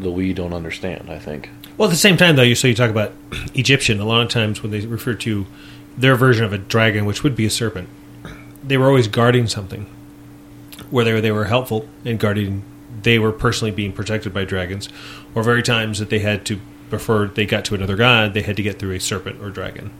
[0.00, 1.10] that we don't understand.
[1.10, 1.50] I think.
[1.76, 3.12] Well, at the same time, though, you so you talk about
[3.54, 4.00] Egyptian.
[4.00, 5.46] A lot of times when they refer to
[5.96, 7.88] their version of a dragon, which would be a serpent,
[8.62, 9.86] they were always guarding something.
[10.90, 12.64] Whether they were, they were helpful in guarding.
[13.02, 14.88] They were personally being protected by dragons,
[15.34, 16.60] or very times that they had to
[16.92, 19.90] before they got to another god, they had to get through a serpent or dragon.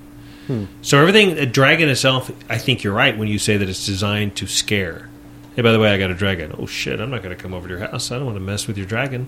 [0.47, 0.67] Hmm.
[0.83, 4.37] So everything, a dragon itself, I think you're right when you say that it's designed
[4.37, 5.09] to scare.
[5.57, 6.55] Hey, by the way, I got a dragon.
[6.59, 8.13] Oh shit, I'm not going to come over to your house.
[8.13, 9.27] I don't want to mess with your dragon.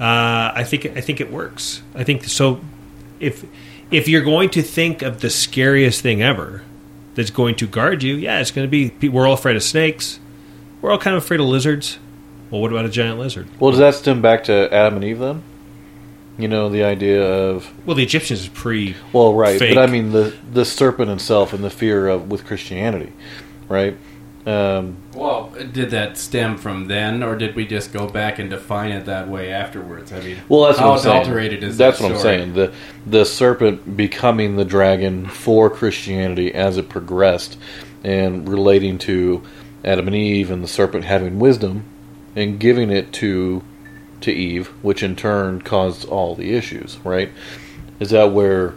[0.00, 1.82] Uh, I think I think it works.
[1.94, 2.60] I think so.
[3.20, 3.44] If
[3.90, 6.62] if you're going to think of the scariest thing ever
[7.14, 9.08] that's going to guard you, yeah, it's going to be.
[9.08, 10.20] We're all afraid of snakes.
[10.82, 11.98] We're all kind of afraid of lizards.
[12.50, 13.48] Well, what about a giant lizard?
[13.58, 15.42] Well, does that stem back to Adam and Eve then?
[16.38, 18.94] You know, the idea of Well, the Egyptians is pre.
[19.14, 19.74] well, right, Fake.
[19.74, 23.12] but I mean the the serpent itself and the fear of with Christianity,
[23.70, 23.96] right?
[24.44, 25.35] Um, Well,
[25.72, 29.28] did that stem from then, or did we just go back and define it that
[29.28, 30.12] way afterwards?
[30.12, 31.16] I mean, well, that's how what I'm saying.
[31.22, 32.54] adulterated is that's that what I'm saying.
[32.54, 32.72] The
[33.06, 37.58] the serpent becoming the dragon for Christianity as it progressed,
[38.04, 39.42] and relating to
[39.84, 41.84] Adam and Eve and the serpent having wisdom
[42.34, 43.62] and giving it to
[44.22, 46.98] to Eve, which in turn caused all the issues.
[47.04, 47.30] Right?
[48.00, 48.74] Is that where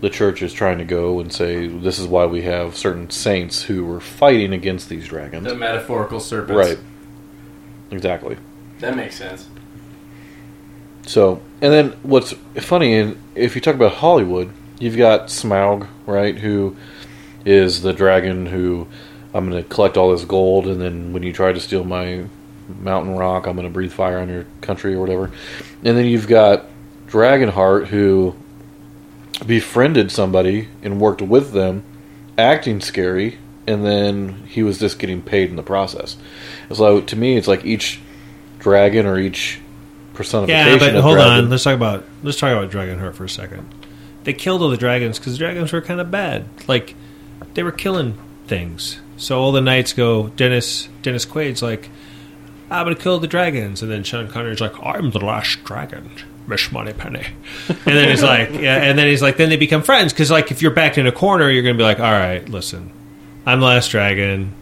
[0.00, 3.62] the church is trying to go and say this is why we have certain saints
[3.62, 5.44] who were fighting against these dragons?
[5.46, 6.56] The metaphorical serpents.
[6.56, 6.78] Right.
[7.90, 8.36] Exactly.
[8.80, 9.48] That makes sense.
[11.06, 16.36] So, and then what's funny, and if you talk about Hollywood, you've got Smaug, right,
[16.36, 16.76] who
[17.44, 18.86] is the dragon who
[19.32, 22.24] I'm going to collect all this gold, and then when you try to steal my
[22.80, 25.30] mountain rock, I'm going to breathe fire on your country or whatever.
[25.82, 26.66] And then you've got
[27.08, 28.36] Dragonheart, who
[29.46, 31.82] befriended somebody and worked with them,
[32.36, 36.16] acting scary, and then he was just getting paid in the process.
[36.72, 38.00] So to me, it's like each
[38.58, 39.60] dragon or each
[40.14, 40.72] personification.
[40.72, 41.50] Yeah, but of hold dragon- on.
[41.50, 43.68] Let's talk about let's talk about Dragonheart for a second.
[44.24, 46.44] They killed all the dragons because the dragons were kind of bad.
[46.66, 46.94] Like
[47.54, 48.98] they were killing things.
[49.16, 50.28] So all the knights go.
[50.28, 51.88] Dennis Dennis Quaid's like,
[52.70, 56.10] I'm gonna kill the dragons, and then Sean Connery's like, I'm the last dragon,
[56.46, 57.26] Miss Moneypenny.
[57.68, 60.50] and then he's like, yeah, and then he's like, then they become friends because like
[60.50, 62.90] if you're backed in a corner, you're gonna be like, all right, listen,
[63.46, 64.52] I'm the last dragon.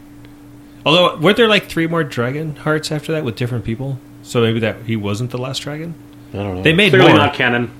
[0.85, 3.99] Although weren't there like three more dragon hearts after that with different people?
[4.23, 5.95] So maybe that he wasn't the last dragon.
[6.33, 6.61] I don't know.
[6.63, 7.17] They made Clearly more.
[7.17, 7.71] not canon.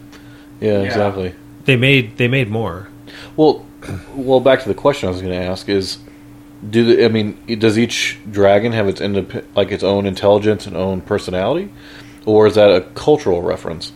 [0.59, 1.33] yeah, exactly.
[1.65, 2.89] They made they made more.
[3.35, 3.65] Well,
[4.13, 5.97] well, back to the question I was going to ask is,
[6.69, 10.75] do the, I mean does each dragon have its indep- like its own intelligence and
[10.75, 11.71] own personality,
[12.25, 13.91] or is that a cultural reference?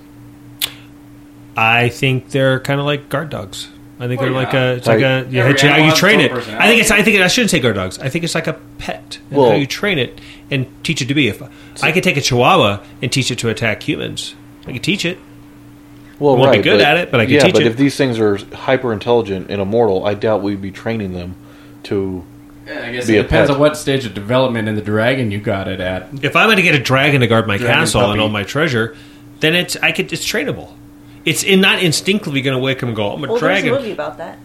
[1.55, 3.69] I think they're kind of like guard dogs.
[3.99, 6.31] I think Well, they're like a it's like a Every you, you, you train it.
[6.31, 6.89] I think it's.
[6.91, 7.99] I think it, I shouldn't say guard dogs.
[7.99, 9.19] I think it's like a pet.
[9.29, 10.19] And Well- how you train it
[10.49, 11.27] and teach it to be.
[11.27, 11.41] If
[11.83, 14.33] I could take a Chihuahua and teach it to attack humans,
[14.65, 15.19] I could teach it.
[16.19, 17.67] Well, Won't be good but- at it, but I can yeah, teach but it.
[17.67, 21.35] if these things are hyper intelligent and immortal, I doubt we'd be training them
[21.83, 22.23] to.
[22.73, 23.55] Yeah, I guess Be it a depends pet.
[23.55, 26.07] on what stage of development in the dragon you got it at.
[26.23, 28.11] If I'm going to get a dragon to guard my Dragon castle puppy.
[28.13, 28.95] and all my treasure,
[29.39, 30.73] then it's I could it's trainable.
[31.25, 33.61] It's in, not instinctively going to wake him and go, I'm a Well, there's a
[33.61, 33.73] dragon.
[33.73, 34.39] movie about that.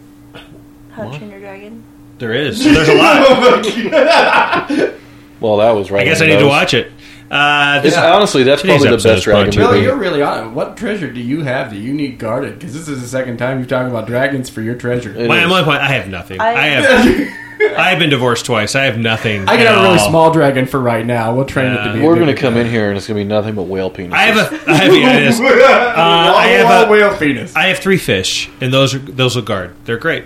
[0.91, 1.85] How to Train Your Dragon.
[2.19, 2.63] There is.
[2.65, 4.93] There's a lot.
[5.39, 6.01] Well, that was right.
[6.01, 6.91] I guess I need the to watch it.
[7.31, 9.75] Uh, this, It's, honestly, that's probably the best is brought dragon to you Bill, by-
[9.75, 9.85] movie.
[9.87, 10.55] you're really on.
[10.55, 12.59] What treasure do you have that you need guarded?
[12.59, 15.13] Because this is the second time you're talking about dragons for your treasure.
[15.29, 15.51] My, is.
[15.51, 16.41] my point, I have nothing.
[16.41, 17.37] I, I- have.
[17.61, 18.75] I've been divorced twice.
[18.75, 19.43] I have nothing.
[19.49, 20.09] I can at have a really all.
[20.11, 21.35] small dragon for right now.
[21.35, 22.01] We'll train it to be.
[22.03, 23.91] We're going to bigger come in here and it's going to be nothing but whale
[23.91, 24.13] penises.
[24.13, 24.71] I have a.
[24.71, 25.41] I have, yeah, it is.
[25.97, 27.55] Uh, I have a- whale penis.
[27.57, 29.75] I have three fish, and those are those will guard.
[29.87, 30.25] They're great.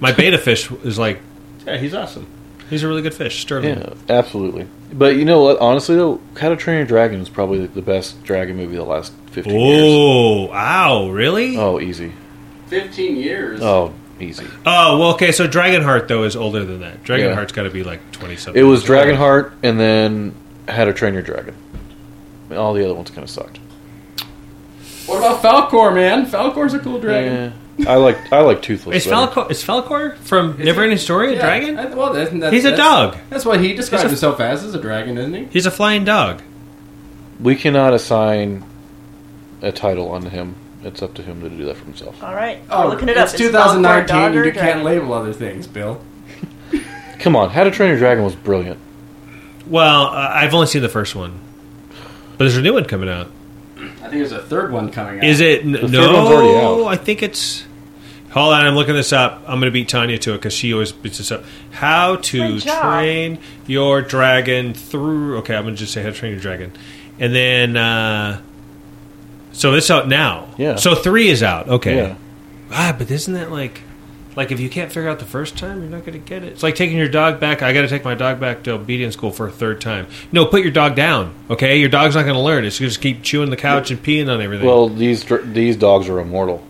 [0.00, 1.20] My beta fish is like,
[1.66, 2.26] yeah, he's awesome.
[2.70, 3.40] He's a really good fish.
[3.40, 3.78] Sterling.
[3.78, 4.66] Yeah, absolutely.
[4.92, 5.58] But you know what?
[5.58, 8.90] Honestly, though, How to Train Your Dragon is probably the best dragon movie of the
[8.90, 9.82] last 15 years.
[9.86, 11.56] Oh, wow, really?
[11.56, 11.76] Oh.
[11.76, 12.12] Oh, easy.
[12.68, 13.60] Fifteen years.
[13.62, 14.46] Oh, easy.
[14.66, 15.32] Oh well, okay.
[15.32, 16.94] So Dragonheart though is older than that.
[16.94, 17.04] Yeah.
[17.34, 18.60] Dragonheart's got to be like twenty something.
[18.60, 20.34] It was Dragonheart and then
[20.68, 21.54] How to Train Your Dragon.
[22.52, 23.58] All the other ones kind of sucked.
[25.06, 26.26] What about Falkor, man?
[26.26, 27.52] Falkor's a cool dragon.
[27.78, 28.96] Yeah, I like I like Toothless.
[28.96, 29.30] Is better.
[29.32, 31.78] Falkor is Falkor from Neverending Story a Yeah, dragon?
[31.78, 33.16] I- well, that's, that's, He's a that's- dog.
[33.30, 35.44] That's what he describes a- himself as, as a dragon, isn't he?
[35.44, 36.42] He's a flying dog.
[37.40, 38.64] We cannot assign
[39.62, 40.56] a title on him.
[40.84, 42.22] It's up to him to do that for himself.
[42.22, 43.38] All right, Oh, we're looking it it's up.
[43.38, 44.16] 2019.
[44.16, 44.60] Falkor, you dragon?
[44.62, 46.00] can't label other things, Bill.
[47.18, 48.78] Come on, How to Train Your Dragon was brilliant.
[49.66, 51.40] Well, uh, I've only seen the first one,
[51.90, 53.30] but there's a new one coming out.
[53.76, 55.24] I think there's a third one coming out.
[55.24, 55.62] Is it?
[55.64, 56.84] N- third no, one's already out.
[56.86, 57.64] I think it's.
[58.30, 59.40] Hold on, I'm looking this up.
[59.46, 61.44] I'm going to beat Tanya to it because she always beats this up.
[61.72, 62.82] How to Good job.
[62.82, 65.38] train your dragon through.
[65.38, 66.72] Okay, I'm going to just say how to train your dragon,
[67.18, 67.76] and then.
[67.76, 68.40] uh
[69.52, 70.48] So it's out now.
[70.56, 70.76] Yeah.
[70.76, 71.68] So three is out.
[71.68, 71.96] Okay.
[71.96, 72.16] Yeah.
[72.70, 73.82] Ah, but isn't that like?
[74.36, 76.52] Like if you can't figure out the first time, you're not going to get it.
[76.52, 77.60] It's like taking your dog back.
[77.60, 80.06] I got to take my dog back to obedience school for a third time.
[80.30, 81.34] No, put your dog down.
[81.50, 82.64] Okay, your dog's not going to learn.
[82.64, 84.64] It's going to just keep chewing the couch and peeing on everything.
[84.66, 86.62] Well, these these dogs are immortal.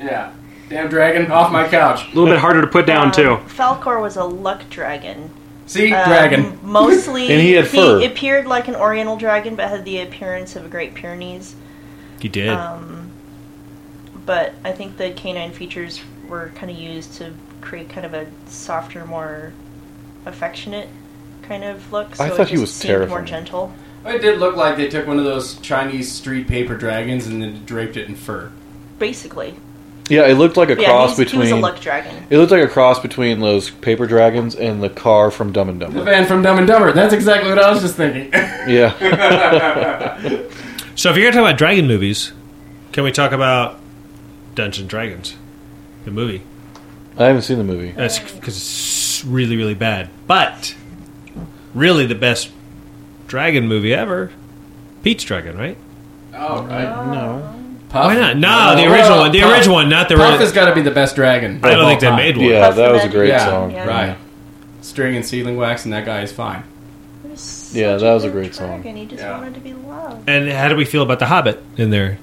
[0.00, 0.32] Yeah.
[0.68, 2.04] Damn dragon, off my couch.
[2.04, 3.38] A little bit harder to put down Um, too.
[3.48, 5.30] Falkor was a luck dragon.
[5.66, 6.58] See, Um, dragon.
[6.62, 8.04] Mostly, And he had fur.
[8.04, 11.56] appeared like an Oriental dragon, but had the appearance of a Great Pyrenees.
[12.24, 12.50] You did.
[12.50, 13.10] Um,
[14.26, 18.26] but I think the canine features were kind of used to create kind of a
[18.46, 19.52] softer, more
[20.26, 20.88] affectionate
[21.42, 22.14] kind of look.
[22.14, 23.72] So I it thought he was seemed more gentle.
[24.04, 27.64] It did look like they took one of those Chinese street paper dragons and then
[27.66, 28.50] draped it in fur.
[28.98, 29.54] Basically,
[30.08, 31.60] Yeah, it looked like a yeah, cross he's, he was a between.
[31.62, 32.26] luck dragon.
[32.30, 35.80] It looked like a cross between those paper dragons and the car from Dumb and
[35.80, 35.92] Dumber.
[35.94, 36.10] The Dumber.
[36.12, 36.92] van from Dumb and Dumber.
[36.92, 38.30] That's exactly what I was just thinking.
[38.32, 38.94] Yeah,
[41.00, 42.30] so if you're going to talk about dragon movies,
[42.92, 43.80] can we talk about
[44.54, 45.34] Dungeons and Dragons,
[46.04, 46.42] the movie?
[47.16, 47.92] I haven't seen the movie.
[47.92, 50.10] That's because it's really, really bad.
[50.26, 50.76] But
[51.72, 52.50] really, the best
[53.28, 54.30] dragon movie ever,
[55.02, 55.78] Pete's Dragon, right?
[56.34, 56.84] oh, right.
[57.14, 57.56] No,
[57.88, 58.04] Puff?
[58.04, 58.36] Why not?
[58.36, 59.32] No, the original well, one.
[59.32, 59.52] The Puff.
[59.52, 60.16] original one, not the.
[60.16, 61.60] Puff Re- has got to be the best dragon.
[61.64, 62.16] I don't think they time.
[62.16, 62.44] made one.
[62.44, 63.70] yeah, Puff that was a great Yeah, song.
[63.70, 63.86] Yeah.
[63.86, 64.18] Right.
[64.82, 66.62] String and sealing wax, and that guy is fine.
[67.72, 68.66] He Yeah, such that was a good great song.
[68.82, 68.96] dragon.
[68.96, 69.36] He just Yeah.
[69.38, 70.28] wanted to be loved.
[70.28, 72.18] And how do we feel about the Hobbit in there?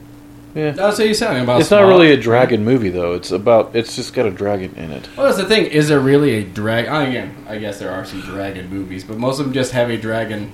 [0.55, 1.61] Yeah, That's what you're saying about.
[1.61, 3.13] it's not small- really a dragon movie though.
[3.13, 3.71] It's about.
[3.73, 5.07] It's just got a dragon in it.
[5.15, 5.65] Well, that's the thing.
[5.67, 6.91] Is there really a dragon?
[6.93, 9.97] Again, I guess there are some dragon movies, but most of them just have a
[9.97, 10.51] dragon.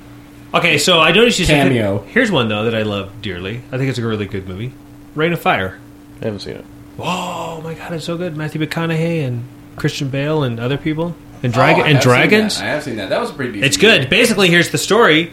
[0.54, 2.04] Okay, so I noticed you said- Cameo.
[2.08, 3.62] Here's one though that I love dearly.
[3.72, 4.72] I think it's a really good movie.
[5.16, 5.78] Reign of Fire.
[6.22, 6.66] I haven't seen it.
[7.00, 8.36] Oh my god, it's so good.
[8.36, 9.44] Matthew McConaughey and
[9.78, 12.60] Christian Bale and other people and dragon Oh, and dragons.
[12.60, 13.10] I have seen that.
[13.10, 13.52] That was a pretty.
[13.54, 13.98] Decent It's good.
[14.02, 14.10] movie.
[14.10, 15.32] Basically, here's the story: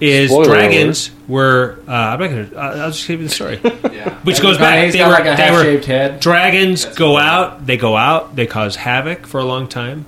[0.00, 1.78] is Spoiler dragons were.
[1.86, 2.48] Uh, I'm not gonna.
[2.54, 3.60] Uh, I'll just give you the story.
[3.94, 4.14] Yeah.
[4.24, 4.90] Which goes back.
[4.90, 6.20] They got were- like a they were- half-shaved head.
[6.20, 7.16] Dragons That's go cool.
[7.18, 7.64] out.
[7.66, 8.34] They go out.
[8.36, 10.04] They cause havoc for a long time,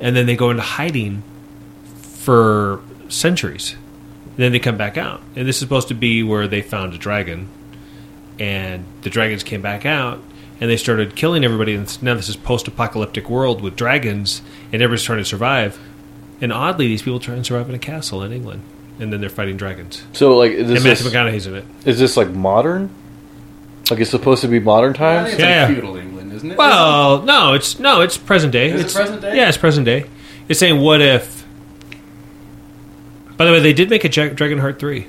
[0.00, 1.22] and then they go into hiding
[2.02, 3.76] for centuries.
[4.24, 6.94] And then they come back out, and this is supposed to be where they found
[6.94, 7.48] a dragon,
[8.38, 10.20] and the dragons came back out,
[10.60, 11.74] and they started killing everybody.
[11.74, 14.42] And now this is post-apocalyptic world with dragons,
[14.72, 15.78] and everybody's trying to survive.
[16.40, 18.62] And oddly, these people try and survive in a castle in England,
[18.98, 20.02] and then they're fighting dragons.
[20.12, 21.64] So like, is and Matthew this, McConaughey's in it.
[21.84, 22.90] is this like modern?
[23.90, 25.30] Like it's supposed to be modern times?
[25.30, 25.74] think it's Yeah, like yeah.
[25.74, 26.56] feudal England, isn't it?
[26.56, 28.70] Well, no, it's no, it's present day.
[28.70, 29.36] Is it it's, present day?
[29.36, 30.06] Yeah, it's present day.
[30.48, 31.44] It's saying, what if?
[33.36, 35.06] By the way, they did make a Ja- Dragonheart three.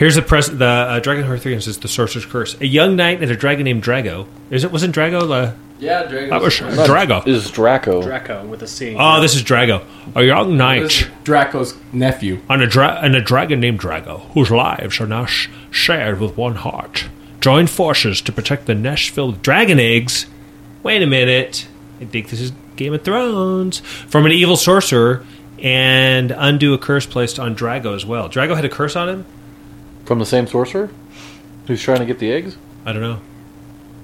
[0.00, 1.52] Here's the pres- the uh, Dragonheart three.
[1.52, 2.58] And it says the Sorcerer's Curse.
[2.62, 4.26] A young knight and a dragon named Drago.
[4.50, 4.72] Is it?
[4.72, 5.28] Wasn't Drago?
[5.28, 5.54] the?
[5.78, 6.30] yeah, dragons.
[6.30, 7.22] that was Not- Drago.
[7.24, 8.00] This is Draco.
[8.02, 8.96] Draco with a C.
[8.98, 9.84] Oh, this is Drago.
[10.14, 12.40] A young This knight is Draco's nephew.
[12.48, 16.34] and a, dra- and a dragon named Drago, whose lives are now sh- shared with
[16.34, 17.08] one heart.
[17.42, 20.24] Join forces to protect the nest filled dragon eggs.
[20.82, 21.68] Wait a minute.
[22.00, 23.80] I think this is Game of Thrones.
[23.80, 25.26] From an evil sorcerer
[25.58, 28.30] and undo a curse placed on Drago as well.
[28.30, 29.26] Drago had a curse on him?
[30.10, 30.90] From the same sorcerer?
[31.68, 32.56] Who's trying to get the eggs?
[32.84, 33.20] I don't know.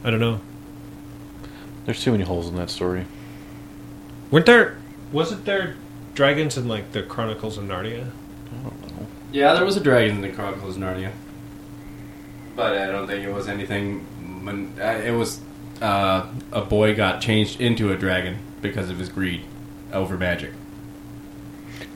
[0.04, 0.38] I don't know.
[1.84, 3.06] There's too many holes in that story.
[4.30, 4.78] Weren't there.
[5.10, 5.74] Wasn't there
[6.14, 8.10] dragons in, like, the Chronicles of Narnia?
[9.32, 11.10] Yeah, there was a dragon in the Chronicles of Narnia,
[12.54, 14.06] but I don't think it was anything.
[14.22, 15.40] mon- uh, It was
[15.82, 19.40] uh, a boy got changed into a dragon because of his greed
[19.92, 20.52] over magic.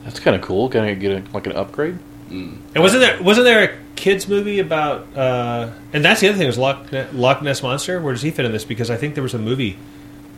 [0.03, 0.67] That's kind of cool.
[0.67, 1.97] Can I get a, like an upgrade?
[2.31, 5.05] And wasn't there wasn't there a kids movie about?
[5.15, 7.99] Uh, and that's the other thing was Loch, Ne- Loch Ness monster.
[8.01, 8.63] Where does he fit in this?
[8.65, 9.77] Because I think there was a movie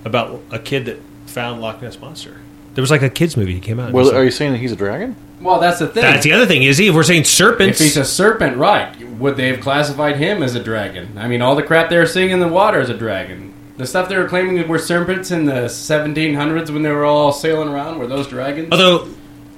[0.05, 2.37] about a kid that found Loch Ness monster.
[2.73, 3.53] There was like a kids movie.
[3.53, 3.91] He came out.
[3.93, 5.15] Well, he said- are you saying that he's a dragon?
[5.39, 6.03] Well, that's the thing.
[6.03, 6.63] that's the other thing.
[6.63, 6.87] Is he?
[6.87, 8.95] If we're saying serpents, if he's a serpent, right?
[9.19, 11.17] Would they have classified him as a dragon?
[11.17, 13.53] I mean, all the crap they were seeing in the water is a dragon.
[13.75, 17.67] The stuff they were claiming were serpents in the 1700s when they were all sailing
[17.69, 18.69] around were those dragons?
[18.71, 19.07] although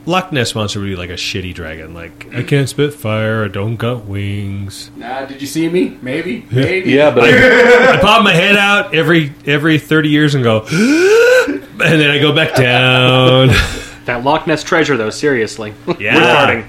[0.06, 1.94] Loch Ness monster would be like a shitty dragon.
[1.94, 3.44] Like I can't spit fire.
[3.44, 4.92] I don't got wings.
[4.96, 5.98] Nah, did you see me?
[6.02, 6.92] Maybe, maybe.
[6.92, 11.62] Yeah, but I, I pop my head out every every thirty years and go, and
[11.80, 13.50] then I go back down.
[14.06, 15.74] That Loch Ness treasure, though, seriously.
[16.00, 16.14] Yeah.
[16.16, 16.68] We're farting.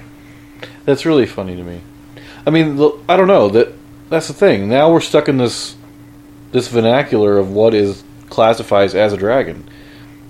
[0.85, 1.81] that's really funny to me.
[2.47, 3.49] I mean, I don't know.
[3.49, 3.73] That
[4.09, 4.69] that's the thing.
[4.69, 5.75] Now we're stuck in this
[6.51, 9.69] this vernacular of what is classifies as a dragon.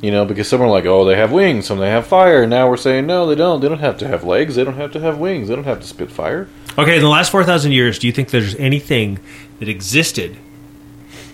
[0.02, 2.46] You know, because some are like, oh, they have wings, some they have fire.
[2.46, 3.62] Now we're saying, no, they don't.
[3.62, 4.56] They don't have to have legs.
[4.56, 5.48] They don't have to have wings.
[5.48, 6.48] They don't have to spit fire.
[6.78, 9.18] Okay, in the last four thousand years, do you think there's anything
[9.60, 10.38] that existed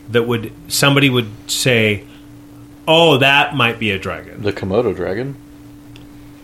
[0.10, 2.06] that would somebody would say,
[2.88, 5.36] "Oh, that might be a dragon," The Komodo dragon,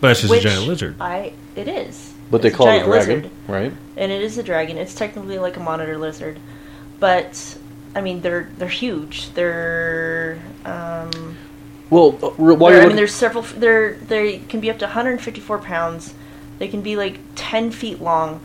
[0.02, 0.96] but it's just Which a giant lizard.
[1.00, 2.12] I it is.
[2.30, 3.30] but they It's call it a dragon, lizard.
[3.48, 3.72] right?
[3.96, 4.76] and it is a dragon.
[4.76, 6.38] It's technically like a monitor lizard,
[6.98, 7.56] but
[7.94, 9.32] I mean they're they're huge.
[9.32, 11.38] They're um,
[11.90, 13.44] Well, uh, while There- you're I mean, looking- there's several.
[13.56, 16.14] They're they can be up to 154 pounds.
[16.58, 18.40] They can be like 10 feet long.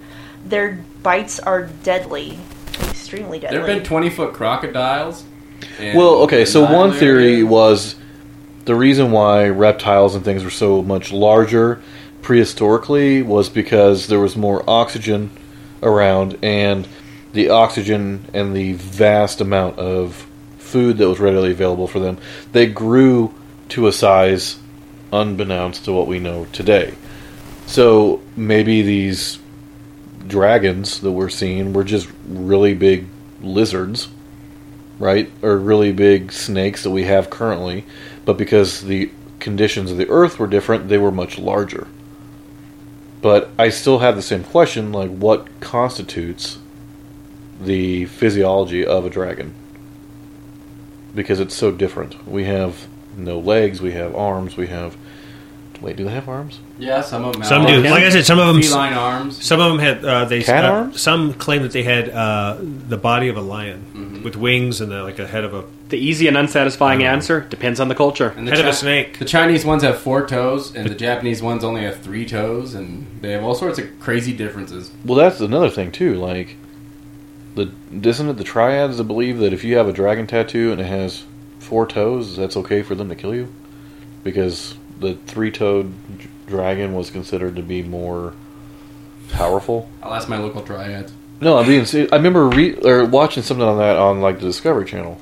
[0.47, 2.39] Their bites are deadly,
[2.89, 3.57] extremely deadly.
[3.57, 5.23] There have been 20 foot crocodiles.
[5.79, 7.45] in Well, okay, the so Nile one theory area.
[7.45, 7.95] was
[8.65, 11.79] the reason why reptiles and things were so much larger
[12.21, 15.29] prehistorically was because there was more oxygen
[15.83, 16.87] around and
[17.33, 20.25] the oxygen and the vast amount of
[20.65, 22.17] food that was readily available for them.
[22.51, 23.33] They grew
[23.69, 24.59] to a size
[25.11, 26.93] unbeknownst to what we know today.
[27.67, 29.39] So maybe these
[30.27, 33.07] dragons that we're seeing were just really big
[33.41, 34.09] lizards
[34.99, 35.31] right?
[35.41, 37.85] Or really big snakes that we have currently,
[38.23, 41.87] but because the conditions of the earth were different, they were much larger.
[43.21, 46.59] But I still have the same question like, what constitutes
[47.59, 49.53] the physiology of a dragon?
[51.15, 52.27] Because it's so different.
[52.27, 54.95] We have no legs, we have arms, we have.
[55.81, 56.59] Wait, do they have arms?
[56.79, 57.43] Yeah, some of them.
[57.43, 57.89] Some have do.
[57.89, 58.61] Like I said, some of them.
[58.61, 59.43] feline arms.
[59.45, 61.01] Some of them had uh, they Cat uh, arms?
[61.01, 64.23] Some claim that they had uh, the body of a lion Mm-hmm.
[64.23, 65.63] with wings and the, like a head of a.
[65.89, 68.29] The easy and unsatisfying answer depends on the culture.
[68.35, 69.19] And Head of a snake.
[69.19, 73.05] The Chinese ones have four toes, and the Japanese ones only have three toes, and
[73.21, 74.91] they have all sorts of crazy differences.
[75.05, 76.15] Well, that's another thing too.
[76.15, 76.55] Like,
[77.55, 77.71] the
[78.07, 80.85] isn't it the triads that believe that if you have a dragon tattoo and it
[80.85, 81.23] has
[81.59, 83.51] four toes, that's okay for them to kill you,
[84.23, 85.93] because the three-toed
[86.47, 88.33] dragon was considered to be more
[89.31, 89.89] powerful.
[90.03, 91.11] I'll ask my local triads.
[91.41, 91.85] No, I'm being.
[91.85, 95.19] se- I remember re- or watching something on that on like the Discovery Channel.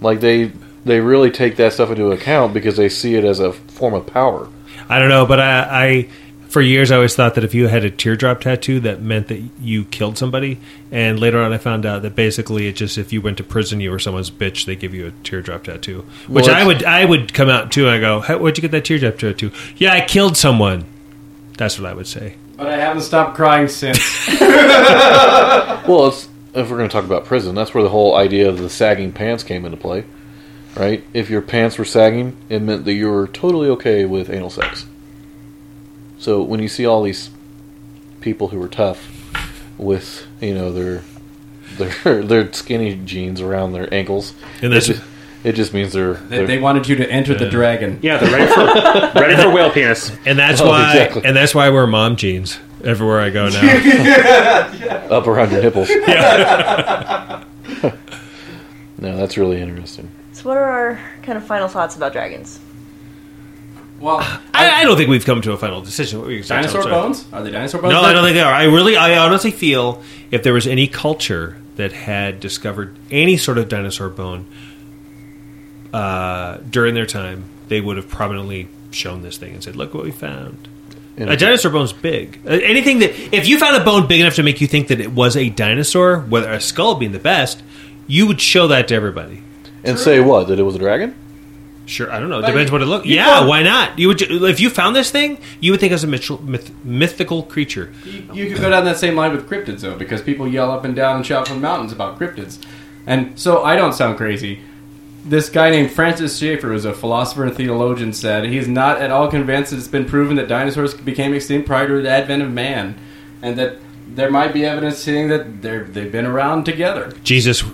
[0.00, 0.52] Like they
[0.84, 4.06] they really take that stuff into account because they see it as a form of
[4.06, 4.48] power.
[4.88, 6.08] I don't know, but I, I
[6.48, 9.42] for years I always thought that if you had a teardrop tattoo, that meant that
[9.60, 10.58] you killed somebody.
[10.90, 13.80] And later on, I found out that basically it just if you went to prison,
[13.80, 16.04] you were someone's bitch, they give you a teardrop tattoo.
[16.26, 17.86] Which Well, I would I would come out too.
[17.86, 19.52] and I go, "Hey, where'd you get that teardrop tattoo?
[19.76, 20.84] Yeah, I killed someone.
[21.56, 22.36] That's what I would say.
[22.56, 23.98] But I haven't stopped crying since.
[25.88, 28.58] Well, it's, if we're going to talk about prison, that's where the whole idea of
[28.58, 30.04] the sagging pants came into play,
[30.76, 31.02] right?
[31.14, 34.84] If your pants were sagging, it meant that you were totally okay with anal sex.
[36.18, 37.30] So when you see all these
[38.20, 39.08] people who are tough
[39.78, 41.02] with, you know, their
[41.76, 45.02] their their skinny jeans around their ankles, And it that's- just,
[45.44, 48.00] it just means they're, they, they're they wanted you to enter the dragon.
[48.02, 48.64] Yeah, they're ready for
[49.20, 50.10] ready for whale penis.
[50.26, 51.22] And that's Oh, why exactly.
[51.24, 53.60] and that's why I wear mom jeans everywhere I go now.
[55.16, 55.88] up around your nipples.
[58.98, 60.10] no, that's really interesting.
[60.32, 62.58] So, what are our kind of final thoughts about dragons?
[64.00, 64.18] Well,
[64.54, 66.18] I, I don't think we've come to a final decision.
[66.20, 66.90] What were you dinosaur Tom?
[66.90, 67.02] Sorry.
[67.02, 67.26] bones?
[67.32, 67.92] Are they dinosaur bones?
[67.92, 68.52] No, I don't think they are.
[68.52, 73.58] I really, I honestly feel if there was any culture that had discovered any sort
[73.58, 74.46] of dinosaur bone
[75.92, 80.04] uh, during their time, they would have prominently shown this thing and said, "Look what
[80.04, 80.68] we found."
[81.16, 82.38] And A dinosaur bone's big.
[82.46, 85.00] Uh, Anything that if you found a bone big enough to make you think that
[85.00, 87.60] it was a dinosaur, whether a skull being the best,
[88.06, 89.42] you would show that to everybody.
[89.82, 90.46] and say what?
[90.46, 91.16] That it was a dragon?
[91.88, 92.40] Sure, I don't know.
[92.40, 93.06] Like, Depends what it looks.
[93.06, 93.98] Yeah, why not?
[93.98, 96.84] You would if you found this thing, you would think it was a myth- myth-
[96.84, 97.92] mythical creature.
[98.04, 100.84] You, you could go down that same line with cryptids, though, because people yell up
[100.84, 102.62] and down and shout from mountains about cryptids.
[103.06, 104.60] And so I don't sound crazy.
[105.24, 109.28] This guy named Francis Schaeffer, who's a philosopher and theologian, said he's not at all
[109.30, 112.98] convinced that it's been proven that dinosaurs became extinct prior to the advent of man,
[113.42, 113.76] and that
[114.06, 117.12] there might be evidence saying that they've been around together.
[117.24, 117.64] Jesus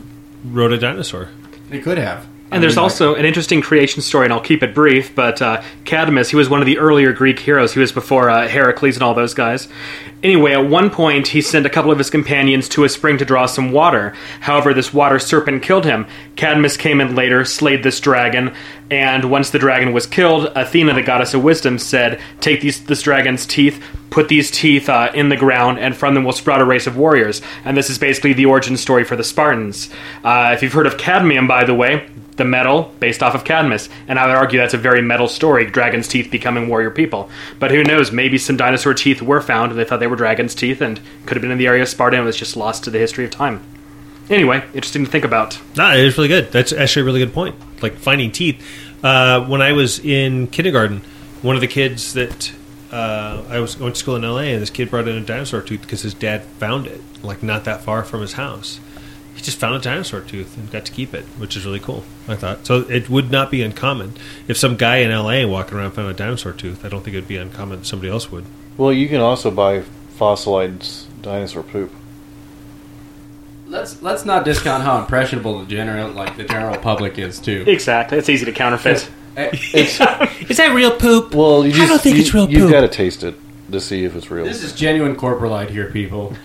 [0.45, 1.31] rode a dinosaur.
[1.71, 2.27] They could have.
[2.55, 5.15] And there's mean, also an interesting creation story, and I'll keep it brief.
[5.15, 7.75] But uh, Cadmus, he was one of the earlier Greek heroes.
[7.75, 9.69] He was before uh, Heracles and all those guys.
[10.23, 13.25] Anyway, at one point, he sent a couple of his companions to a spring to
[13.25, 14.15] draw some water.
[14.41, 16.07] However, this water serpent killed him.
[16.37, 18.55] Cadmus came in later, slayed this dragon,
[18.91, 23.03] and once the dragon was killed, Athena, the goddess of wisdom, said, "Take these this
[23.03, 26.65] dragon's teeth." Put these teeth uh, in the ground, and from them will sprout a
[26.65, 27.43] race of warriors.
[27.65, 29.91] And this is basically the origin story for the Spartans.
[30.23, 33.89] Uh, if you've heard of cadmium, by the way, the metal based off of Cadmus.
[34.09, 37.30] And I would argue that's a very metal story, dragon's teeth becoming warrior people.
[37.59, 40.55] But who knows, maybe some dinosaur teeth were found and they thought they were dragon's
[40.55, 42.91] teeth and could have been in the area of Sparta and was just lost to
[42.91, 43.62] the history of time.
[44.30, 45.61] Anyway, interesting to think about.
[45.76, 46.51] No, it is really good.
[46.51, 47.57] That's actually a really good point.
[47.82, 48.64] Like finding teeth.
[49.03, 51.03] Uh, when I was in kindergarten,
[51.43, 52.53] one of the kids that
[52.91, 55.61] uh, I was going to school in LA, and this kid brought in a dinosaur
[55.61, 58.80] tooth because his dad found it, like not that far from his house.
[59.35, 62.05] He just found a dinosaur tooth and got to keep it, which is really cool.
[62.28, 62.80] I thought so.
[62.89, 64.14] It would not be uncommon
[64.47, 66.85] if some guy in LA walking around found a dinosaur tooth.
[66.85, 68.45] I don't think it would be uncommon that somebody else would.
[68.76, 69.82] Well, you can also buy
[70.16, 71.93] fossilized dinosaur poop.
[73.66, 77.64] Let's let's not discount how impressionable the general like the general public is too.
[77.66, 79.09] Exactly, it's easy to counterfeit.
[79.37, 79.99] It's
[80.49, 81.35] Is that real poop?
[81.35, 82.70] well, you just, I don't think you, it's real You've poop.
[82.70, 83.35] got to taste it
[83.72, 84.45] to see if it's real.
[84.45, 86.37] This is genuine coprolite here, people.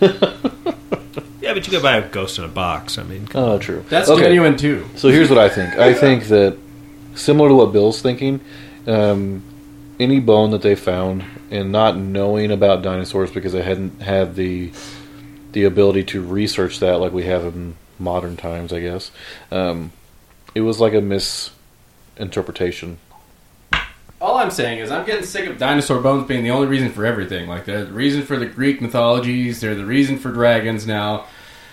[1.50, 2.96] Yeah, but you could buy a ghost in a box.
[2.96, 3.84] I mean, Oh, true.
[3.88, 4.22] That's Okay.
[4.22, 4.86] genuine too.
[4.94, 5.76] So here's what I think.
[5.76, 6.56] I think that
[7.16, 8.38] similar to what Bill's thinking,
[8.86, 9.42] um,
[9.98, 14.70] any bone that they found and not knowing about dinosaurs because they hadn't had the
[15.50, 19.10] the ability to research that like we have in modern times, I guess.
[19.50, 19.90] Um,
[20.54, 22.98] it was like a misinterpretation.
[24.20, 27.04] All I'm saying is I'm getting sick of dinosaur bones being the only reason for
[27.04, 27.48] everything.
[27.48, 31.24] Like they're the reason for the Greek mythologies, they're the reason for dragons now.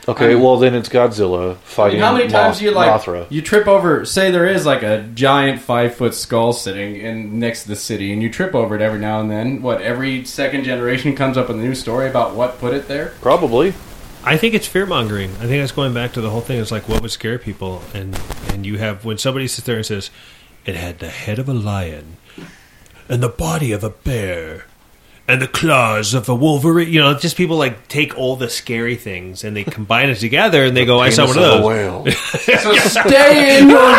[0.10, 2.66] Okay, I mean- well then it's Godzilla I fighting mean, how many times Moth- do
[2.66, 3.26] you like Mothra.
[3.30, 4.06] you trip over?
[4.06, 8.14] Say there is like a giant five foot skull sitting in next to the city,
[8.14, 9.62] and you trip over it every now and then.
[9.62, 13.14] What every second generation comes up with a new story about what put it there.
[13.22, 13.74] Probably.
[14.24, 15.32] I think it's fear mongering.
[15.36, 16.60] I think that's going back to the whole thing.
[16.60, 18.18] It's like what would scare people, and
[18.52, 20.10] and you have when somebody sits there and says,
[20.66, 22.18] "It had the head of a lion,
[23.10, 24.66] and the body of a bear,
[25.28, 28.96] and the claws of a wolverine." You know, just people like take all the scary
[28.96, 31.66] things and they combine it together, and they go, "I saw one of those." a
[31.66, 32.06] whale.
[32.58, 33.88] So stay in your room.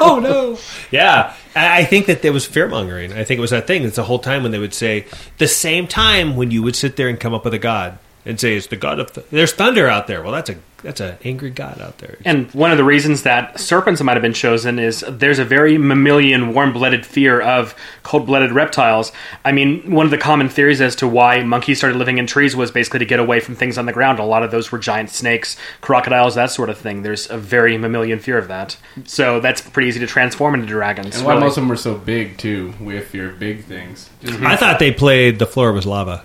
[0.00, 0.58] oh no!
[0.90, 3.12] Yeah, I I think that there was fear mongering.
[3.12, 3.84] I think it was that thing.
[3.84, 5.06] It's the whole time when they would say
[5.38, 8.40] the same time when you would sit there and come up with a god and
[8.40, 10.22] say it's the god of th- there's thunder out there.
[10.22, 12.16] Well, that's a that's an angry god out there.
[12.24, 15.78] And one of the reasons that serpents might have been chosen is there's a very
[15.78, 17.74] mammalian, warm blooded fear of
[18.04, 19.10] cold blooded reptiles.
[19.44, 22.54] I mean, one of the common theories as to why monkeys started living in trees
[22.54, 24.20] was basically to get away from things on the ground.
[24.20, 27.02] A lot of those were giant snakes, crocodiles, that sort of thing.
[27.02, 28.76] There's a very mammalian fear of that.
[29.06, 31.16] So that's pretty easy to transform into dragons.
[31.16, 31.46] And why really.
[31.46, 32.74] most of them were so big too?
[32.80, 34.08] We have fear big things.
[34.22, 36.24] Just- I thought they played the floor was lava.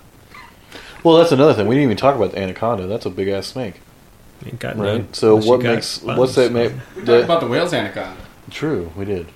[1.02, 1.66] Well, that's another thing.
[1.66, 2.86] We didn't even talk about the anaconda.
[2.86, 3.80] That's a big ass snake,
[4.44, 4.98] Ain't got right?
[4.98, 5.14] none.
[5.14, 6.18] So what makes buns.
[6.18, 6.72] what's that make?
[6.72, 8.20] we talked that- about the whale's anaconda.
[8.50, 9.26] True, we did.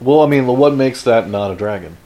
[0.00, 1.96] Well, I mean, what makes that not a dragon?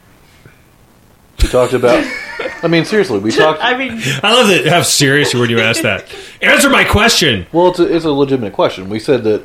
[1.43, 2.05] We talked about.
[2.62, 3.62] I mean, seriously, we talked.
[3.62, 6.07] I mean, I love that how serious you were when you asked that.
[6.43, 7.47] Answer my question.
[7.53, 8.89] Well, it's a, it's a legitimate question.
[8.89, 9.45] We said that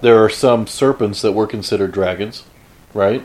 [0.00, 2.44] there are some serpents that were considered dragons,
[2.94, 3.22] right?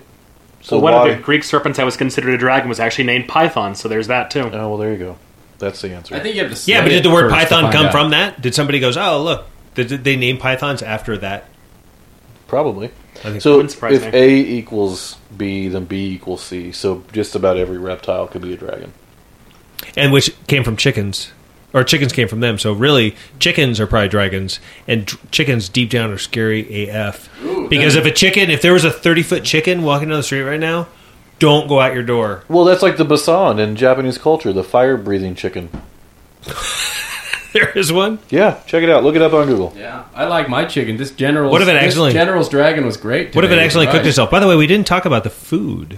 [0.61, 1.07] So So one why?
[1.09, 4.07] of the Greek serpents that was considered a dragon was actually named Python, so there's
[4.07, 4.41] that too.
[4.51, 5.17] oh, well, there you go.
[5.59, 6.15] That's the answer.
[6.15, 6.71] I think you have to.
[6.71, 7.91] Yeah, but did the word python come out.
[7.91, 8.41] from that?
[8.41, 11.45] Did somebody goes, oh look, did, did they name pythons after that?
[12.47, 12.87] Probably.
[13.23, 14.09] I think So if me.
[14.13, 16.71] A equals B, then B equals C.
[16.71, 18.93] So just about every reptile could be a dragon.
[19.95, 21.31] and which came from chickens,
[21.73, 22.57] or chickens came from them.
[22.59, 27.29] So really, chickens are probably dragons, and dr- chickens deep down are scary AF.
[27.43, 30.23] Ooh, because if a chicken, if there was a thirty foot chicken walking down the
[30.23, 30.87] street right now,
[31.39, 32.43] don't go out your door.
[32.47, 35.69] Well, that's like the basan in Japanese culture, the fire breathing chicken.
[37.55, 38.19] There is one.
[38.29, 39.05] Yeah, check it out.
[39.05, 39.73] Look it up on Google.
[39.77, 40.97] Yeah, I like my chicken.
[40.97, 41.53] This general's.
[41.53, 43.33] What if it this accidentally- General's dragon was great.
[43.33, 43.93] What if it today, actually right.
[43.93, 44.29] cooked itself?
[44.29, 45.97] By the way, we didn't talk about the food.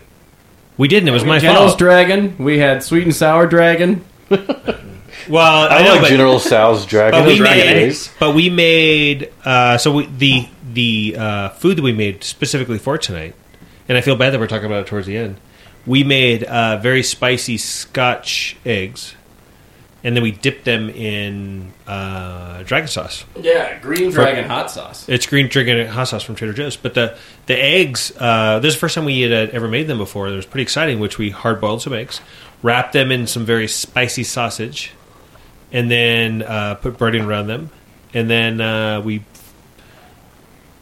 [0.78, 1.10] We didn't.
[1.10, 1.80] It was my General's fault.
[1.80, 2.36] dragon.
[2.38, 4.06] We had sweet and sour dragon.
[4.30, 7.22] well, I, I know, like but, General Sal's dragon.
[7.22, 8.14] but we dragon made, eggs.
[8.20, 9.34] but we made.
[9.44, 13.34] Uh, so we, the the uh, food that we made specifically for tonight,
[13.88, 15.38] and I feel bad that we're talking about it towards the end.
[15.86, 19.16] We made uh, very spicy Scotch eggs,
[20.04, 23.24] and then we dipped them in uh, dragon sauce.
[23.40, 25.08] Yeah, green dragon hot sauce.
[25.08, 26.76] It's green dragon hot sauce from Trader Joe's.
[26.76, 29.88] But the the eggs, uh, this is the first time we had uh, ever made
[29.88, 30.28] them before.
[30.28, 31.00] It was pretty exciting.
[31.00, 32.20] Which we hard boiled some eggs,
[32.62, 34.92] wrapped them in some very spicy sausage,
[35.72, 37.70] and then uh, put breading around them,
[38.14, 39.24] and then uh, we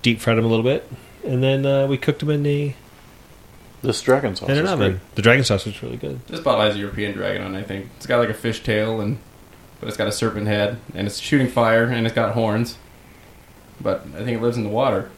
[0.02, 0.90] deep fried them a little bit,
[1.24, 2.74] and then uh, we cooked them in the
[3.86, 4.92] This dragon sauce in an is oven.
[4.94, 5.16] great.
[5.16, 6.20] The dragon sauce was really good.
[6.28, 7.56] This bottle has a European dragon on.
[7.56, 9.18] it, I think it's got like a fish tail and,
[9.80, 12.78] but it's got a serpent head and it's shooting fire and it's got horns.
[13.82, 15.10] But I think it lives in the water.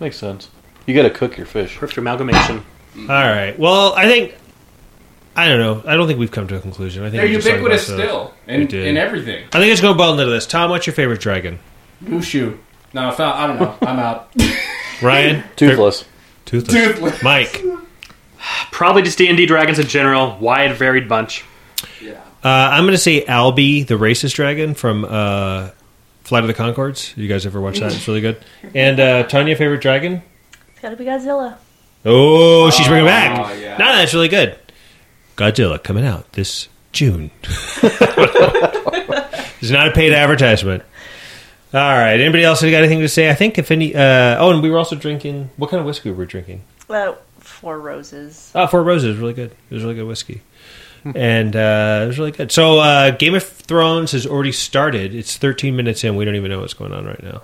[0.00, 0.48] Makes sense.
[0.86, 1.76] You got to cook your fish.
[1.76, 2.64] Perfect amalgamation.
[2.98, 3.54] All right.
[3.58, 4.34] Well, I think
[5.36, 5.82] I don't know.
[5.88, 7.02] I don't think we've come to a conclusion.
[7.04, 8.08] I think They're we just talked ubiquitous about stuff.
[8.08, 8.86] still We in, did.
[8.88, 9.44] in everything.
[9.52, 10.46] I think it's going to boil into this.
[10.46, 11.58] Tom, what's your favorite dragon?
[12.02, 12.58] Mushu.
[12.94, 13.76] No, it's not, I don't know.
[13.82, 14.32] I'm out.
[15.02, 16.04] Ryan, Toothless.
[16.48, 16.74] Toothless.
[16.74, 17.22] Toothless.
[17.22, 17.62] Mike.
[18.72, 20.36] Probably just D and D dragons in general.
[20.40, 21.44] Wide, varied bunch.
[22.00, 22.12] Yeah.
[22.42, 25.70] Uh, I'm going to say Albi, the racist dragon from uh,
[26.22, 27.16] Flight of the Conchords.
[27.16, 27.92] You guys ever watch that?
[27.92, 28.42] It's really good.
[28.74, 30.22] And uh, Tanya, favorite dragon?
[30.70, 31.56] it's got to be Godzilla.
[32.04, 33.60] Oh, she's bringing it Oh, back.
[33.60, 33.76] yeah.
[33.76, 34.56] No, no, that's really good.
[35.36, 37.30] Godzilla coming out this June.
[39.60, 40.84] it's not a paid advertisement.
[41.74, 42.18] All right.
[42.18, 43.28] Anybody else got anything to say?
[43.28, 43.94] I think if any.
[43.94, 45.50] Uh, oh, and we were also drinking.
[45.56, 46.62] What kind of whiskey were we drinking?
[46.88, 48.50] Uh, Four Roses.
[48.54, 49.50] Oh, Four Roses, really good.
[49.70, 50.42] It was really good whiskey,
[51.14, 52.50] and uh, it was really good.
[52.52, 55.14] So, uh, Game of Thrones has already started.
[55.14, 56.16] It's 13 minutes in.
[56.16, 57.42] We don't even know what's going on right now.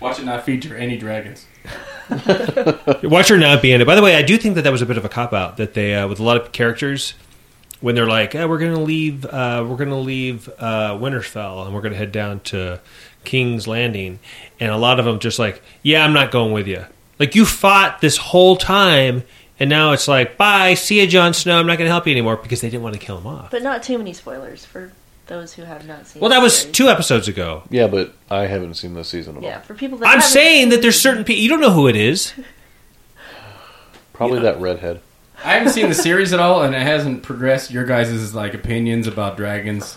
[0.00, 1.46] Watch it not feature any dragons.
[3.02, 3.86] Watch her not be in it.
[3.86, 5.56] By the way, I do think that that was a bit of a cop out
[5.58, 7.14] that they uh, with a lot of characters
[7.80, 11.66] when they're like, eh, "We're going to leave, uh, we're going to leave uh, Winterfell,
[11.66, 12.80] and we're going to head down to
[13.24, 14.18] King's Landing,"
[14.60, 16.84] and a lot of them just like, "Yeah, I'm not going with you."
[17.18, 19.24] Like you fought this whole time,
[19.58, 21.58] and now it's like, "Bye, see you, Jon Snow.
[21.58, 23.50] I'm not going to help you anymore," because they didn't want to kill him off.
[23.50, 24.92] But not too many spoilers for
[25.26, 26.20] those who have not seen.
[26.20, 26.76] Well, that was series.
[26.76, 27.62] two episodes ago.
[27.70, 29.48] Yeah, but I haven't seen this season at all.
[29.48, 31.86] Yeah, for people that I'm saying seen that there's certain people you don't know who
[31.86, 32.32] it is.
[34.12, 35.00] Probably that redhead.
[35.44, 39.06] I haven't seen the series at all, and it hasn't progressed your guys' like opinions
[39.06, 39.96] about dragons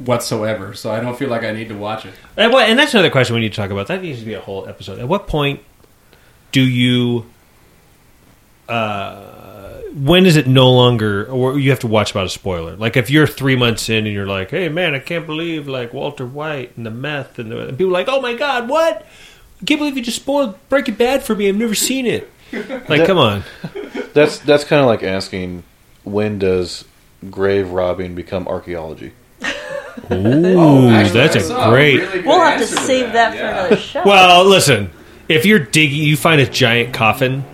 [0.00, 0.74] whatsoever.
[0.74, 2.14] So I don't feel like I need to watch it.
[2.36, 3.86] And, what, and that's another question we need to talk about.
[3.88, 4.98] That needs to be a whole episode.
[4.98, 5.60] At what point
[6.52, 7.26] do you,
[8.68, 12.76] uh, when is it no longer, or you have to watch about a spoiler?
[12.76, 15.92] Like if you're three months in and you're like, hey man, I can't believe like
[15.92, 19.06] Walter White and the meth and, the, and people are like, oh my god, what?
[19.60, 21.48] I can't believe you just spoiled Breaking Bad for me.
[21.48, 22.30] I've never seen it.
[22.88, 23.44] Like, come on.
[24.12, 25.62] That's that's kind of like asking
[26.02, 26.84] when does
[27.30, 29.12] grave robbing become archaeology?
[29.42, 32.00] Ooh, oh, Actually, that's I a saw great.
[32.00, 33.50] really We'll have to answer save that, for yeah.
[33.60, 34.02] another show.
[34.04, 34.90] Well, listen,
[35.28, 37.44] if you're digging, you find a giant coffin,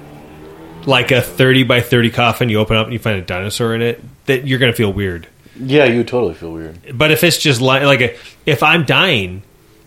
[0.86, 3.82] like a 30 by 30 coffin, you open up and you find a dinosaur in
[3.82, 5.28] it, that you're going to feel weird.
[5.58, 6.78] Yeah, you would totally feel weird.
[6.96, 8.16] But if it's just like, like a,
[8.46, 9.42] if I'm dying,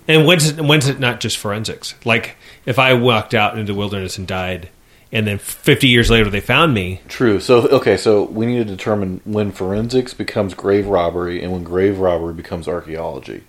[0.07, 1.93] and when's it, when's it not just forensics?
[2.05, 2.35] Like
[2.65, 4.69] if I walked out into the wilderness and died,
[5.11, 7.39] and then 50 years later they found me, True.
[7.39, 11.99] So okay, so we need to determine when forensics becomes grave robbery and when grave
[11.99, 13.43] robbery becomes archaeology.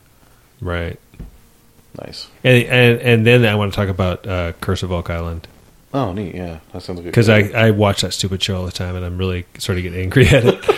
[0.61, 0.99] right?
[1.99, 2.29] Nice.
[2.45, 5.49] And and, and then I want to talk about uh, Curse of Oak Island
[5.93, 6.37] Oh, neat.
[6.37, 7.07] Yeah, that sounds good.
[7.07, 9.83] because I, I watch that stupid show all the time, and I'm really sort of
[9.83, 10.69] getting angry at it.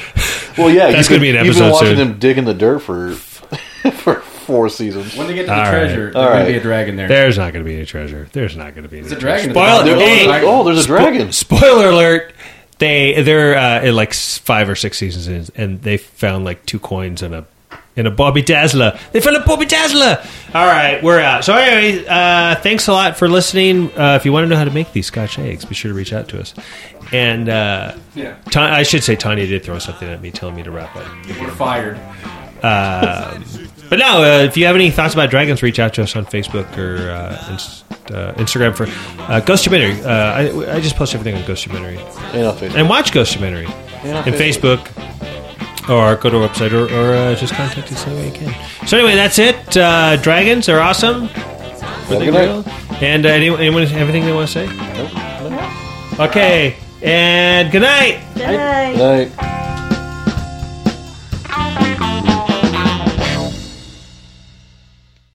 [0.56, 1.46] Well, yeah, That's you've gonna been- be an episode.
[1.46, 1.96] You've been watching soon.
[1.98, 3.12] them dig in the dirt for
[3.92, 5.16] for four seasons.
[5.16, 5.70] When they get to the All right.
[5.70, 6.44] treasure, there's All going right.
[6.44, 7.08] to be a dragon there.
[7.08, 8.28] There's not going to be any treasure.
[8.32, 9.50] There's not going to be any It's a treasure.
[9.50, 9.50] dragon.
[9.50, 9.98] at the Spoiler, bottom.
[10.08, 11.32] hey, There's oh, there's a dragon.
[11.32, 12.32] spoiler alert.
[12.78, 16.66] They they're uh, in like s- five or six seasons in, and they found like
[16.66, 17.46] two coins and a
[17.94, 18.98] in a Bobby Dazzler.
[19.12, 20.18] They found a Bobby Dazzler.
[20.54, 21.44] All right, we're out.
[21.44, 23.90] So anyway, uh, thanks a lot for listening.
[23.96, 25.94] Uh, if you want to know how to make these Scotch eggs, be sure to
[25.96, 26.54] reach out to us.
[27.12, 30.62] And uh, Yeah, Ta- I should say Tanya did throw something at me, telling me
[30.62, 31.06] to wrap up.
[31.38, 32.00] we're fired.
[33.92, 36.24] But no, uh, if you have any thoughts about dragons, reach out to us on
[36.24, 38.86] Facebook or uh, inst- uh, Instagram for
[39.30, 40.02] uh, Ghost Documentary.
[40.02, 41.98] Uh, I, I just post everything on Ghost Documentary.
[42.32, 42.74] And on Facebook.
[42.74, 43.66] And watch Ghost Documentary
[44.02, 44.80] And on and Facebook.
[45.90, 48.88] Or go to our website or, or uh, just contact us any way you can.
[48.88, 49.76] So anyway, that's it.
[49.76, 51.26] Uh, dragons are awesome.
[51.26, 53.02] Have a good night.
[53.02, 54.66] And uh, anyone, anyone have anything they want to say?
[54.68, 56.18] Nope.
[56.30, 56.76] Okay.
[57.02, 58.24] And good night.
[58.36, 58.92] Good night.
[58.92, 59.61] Good night.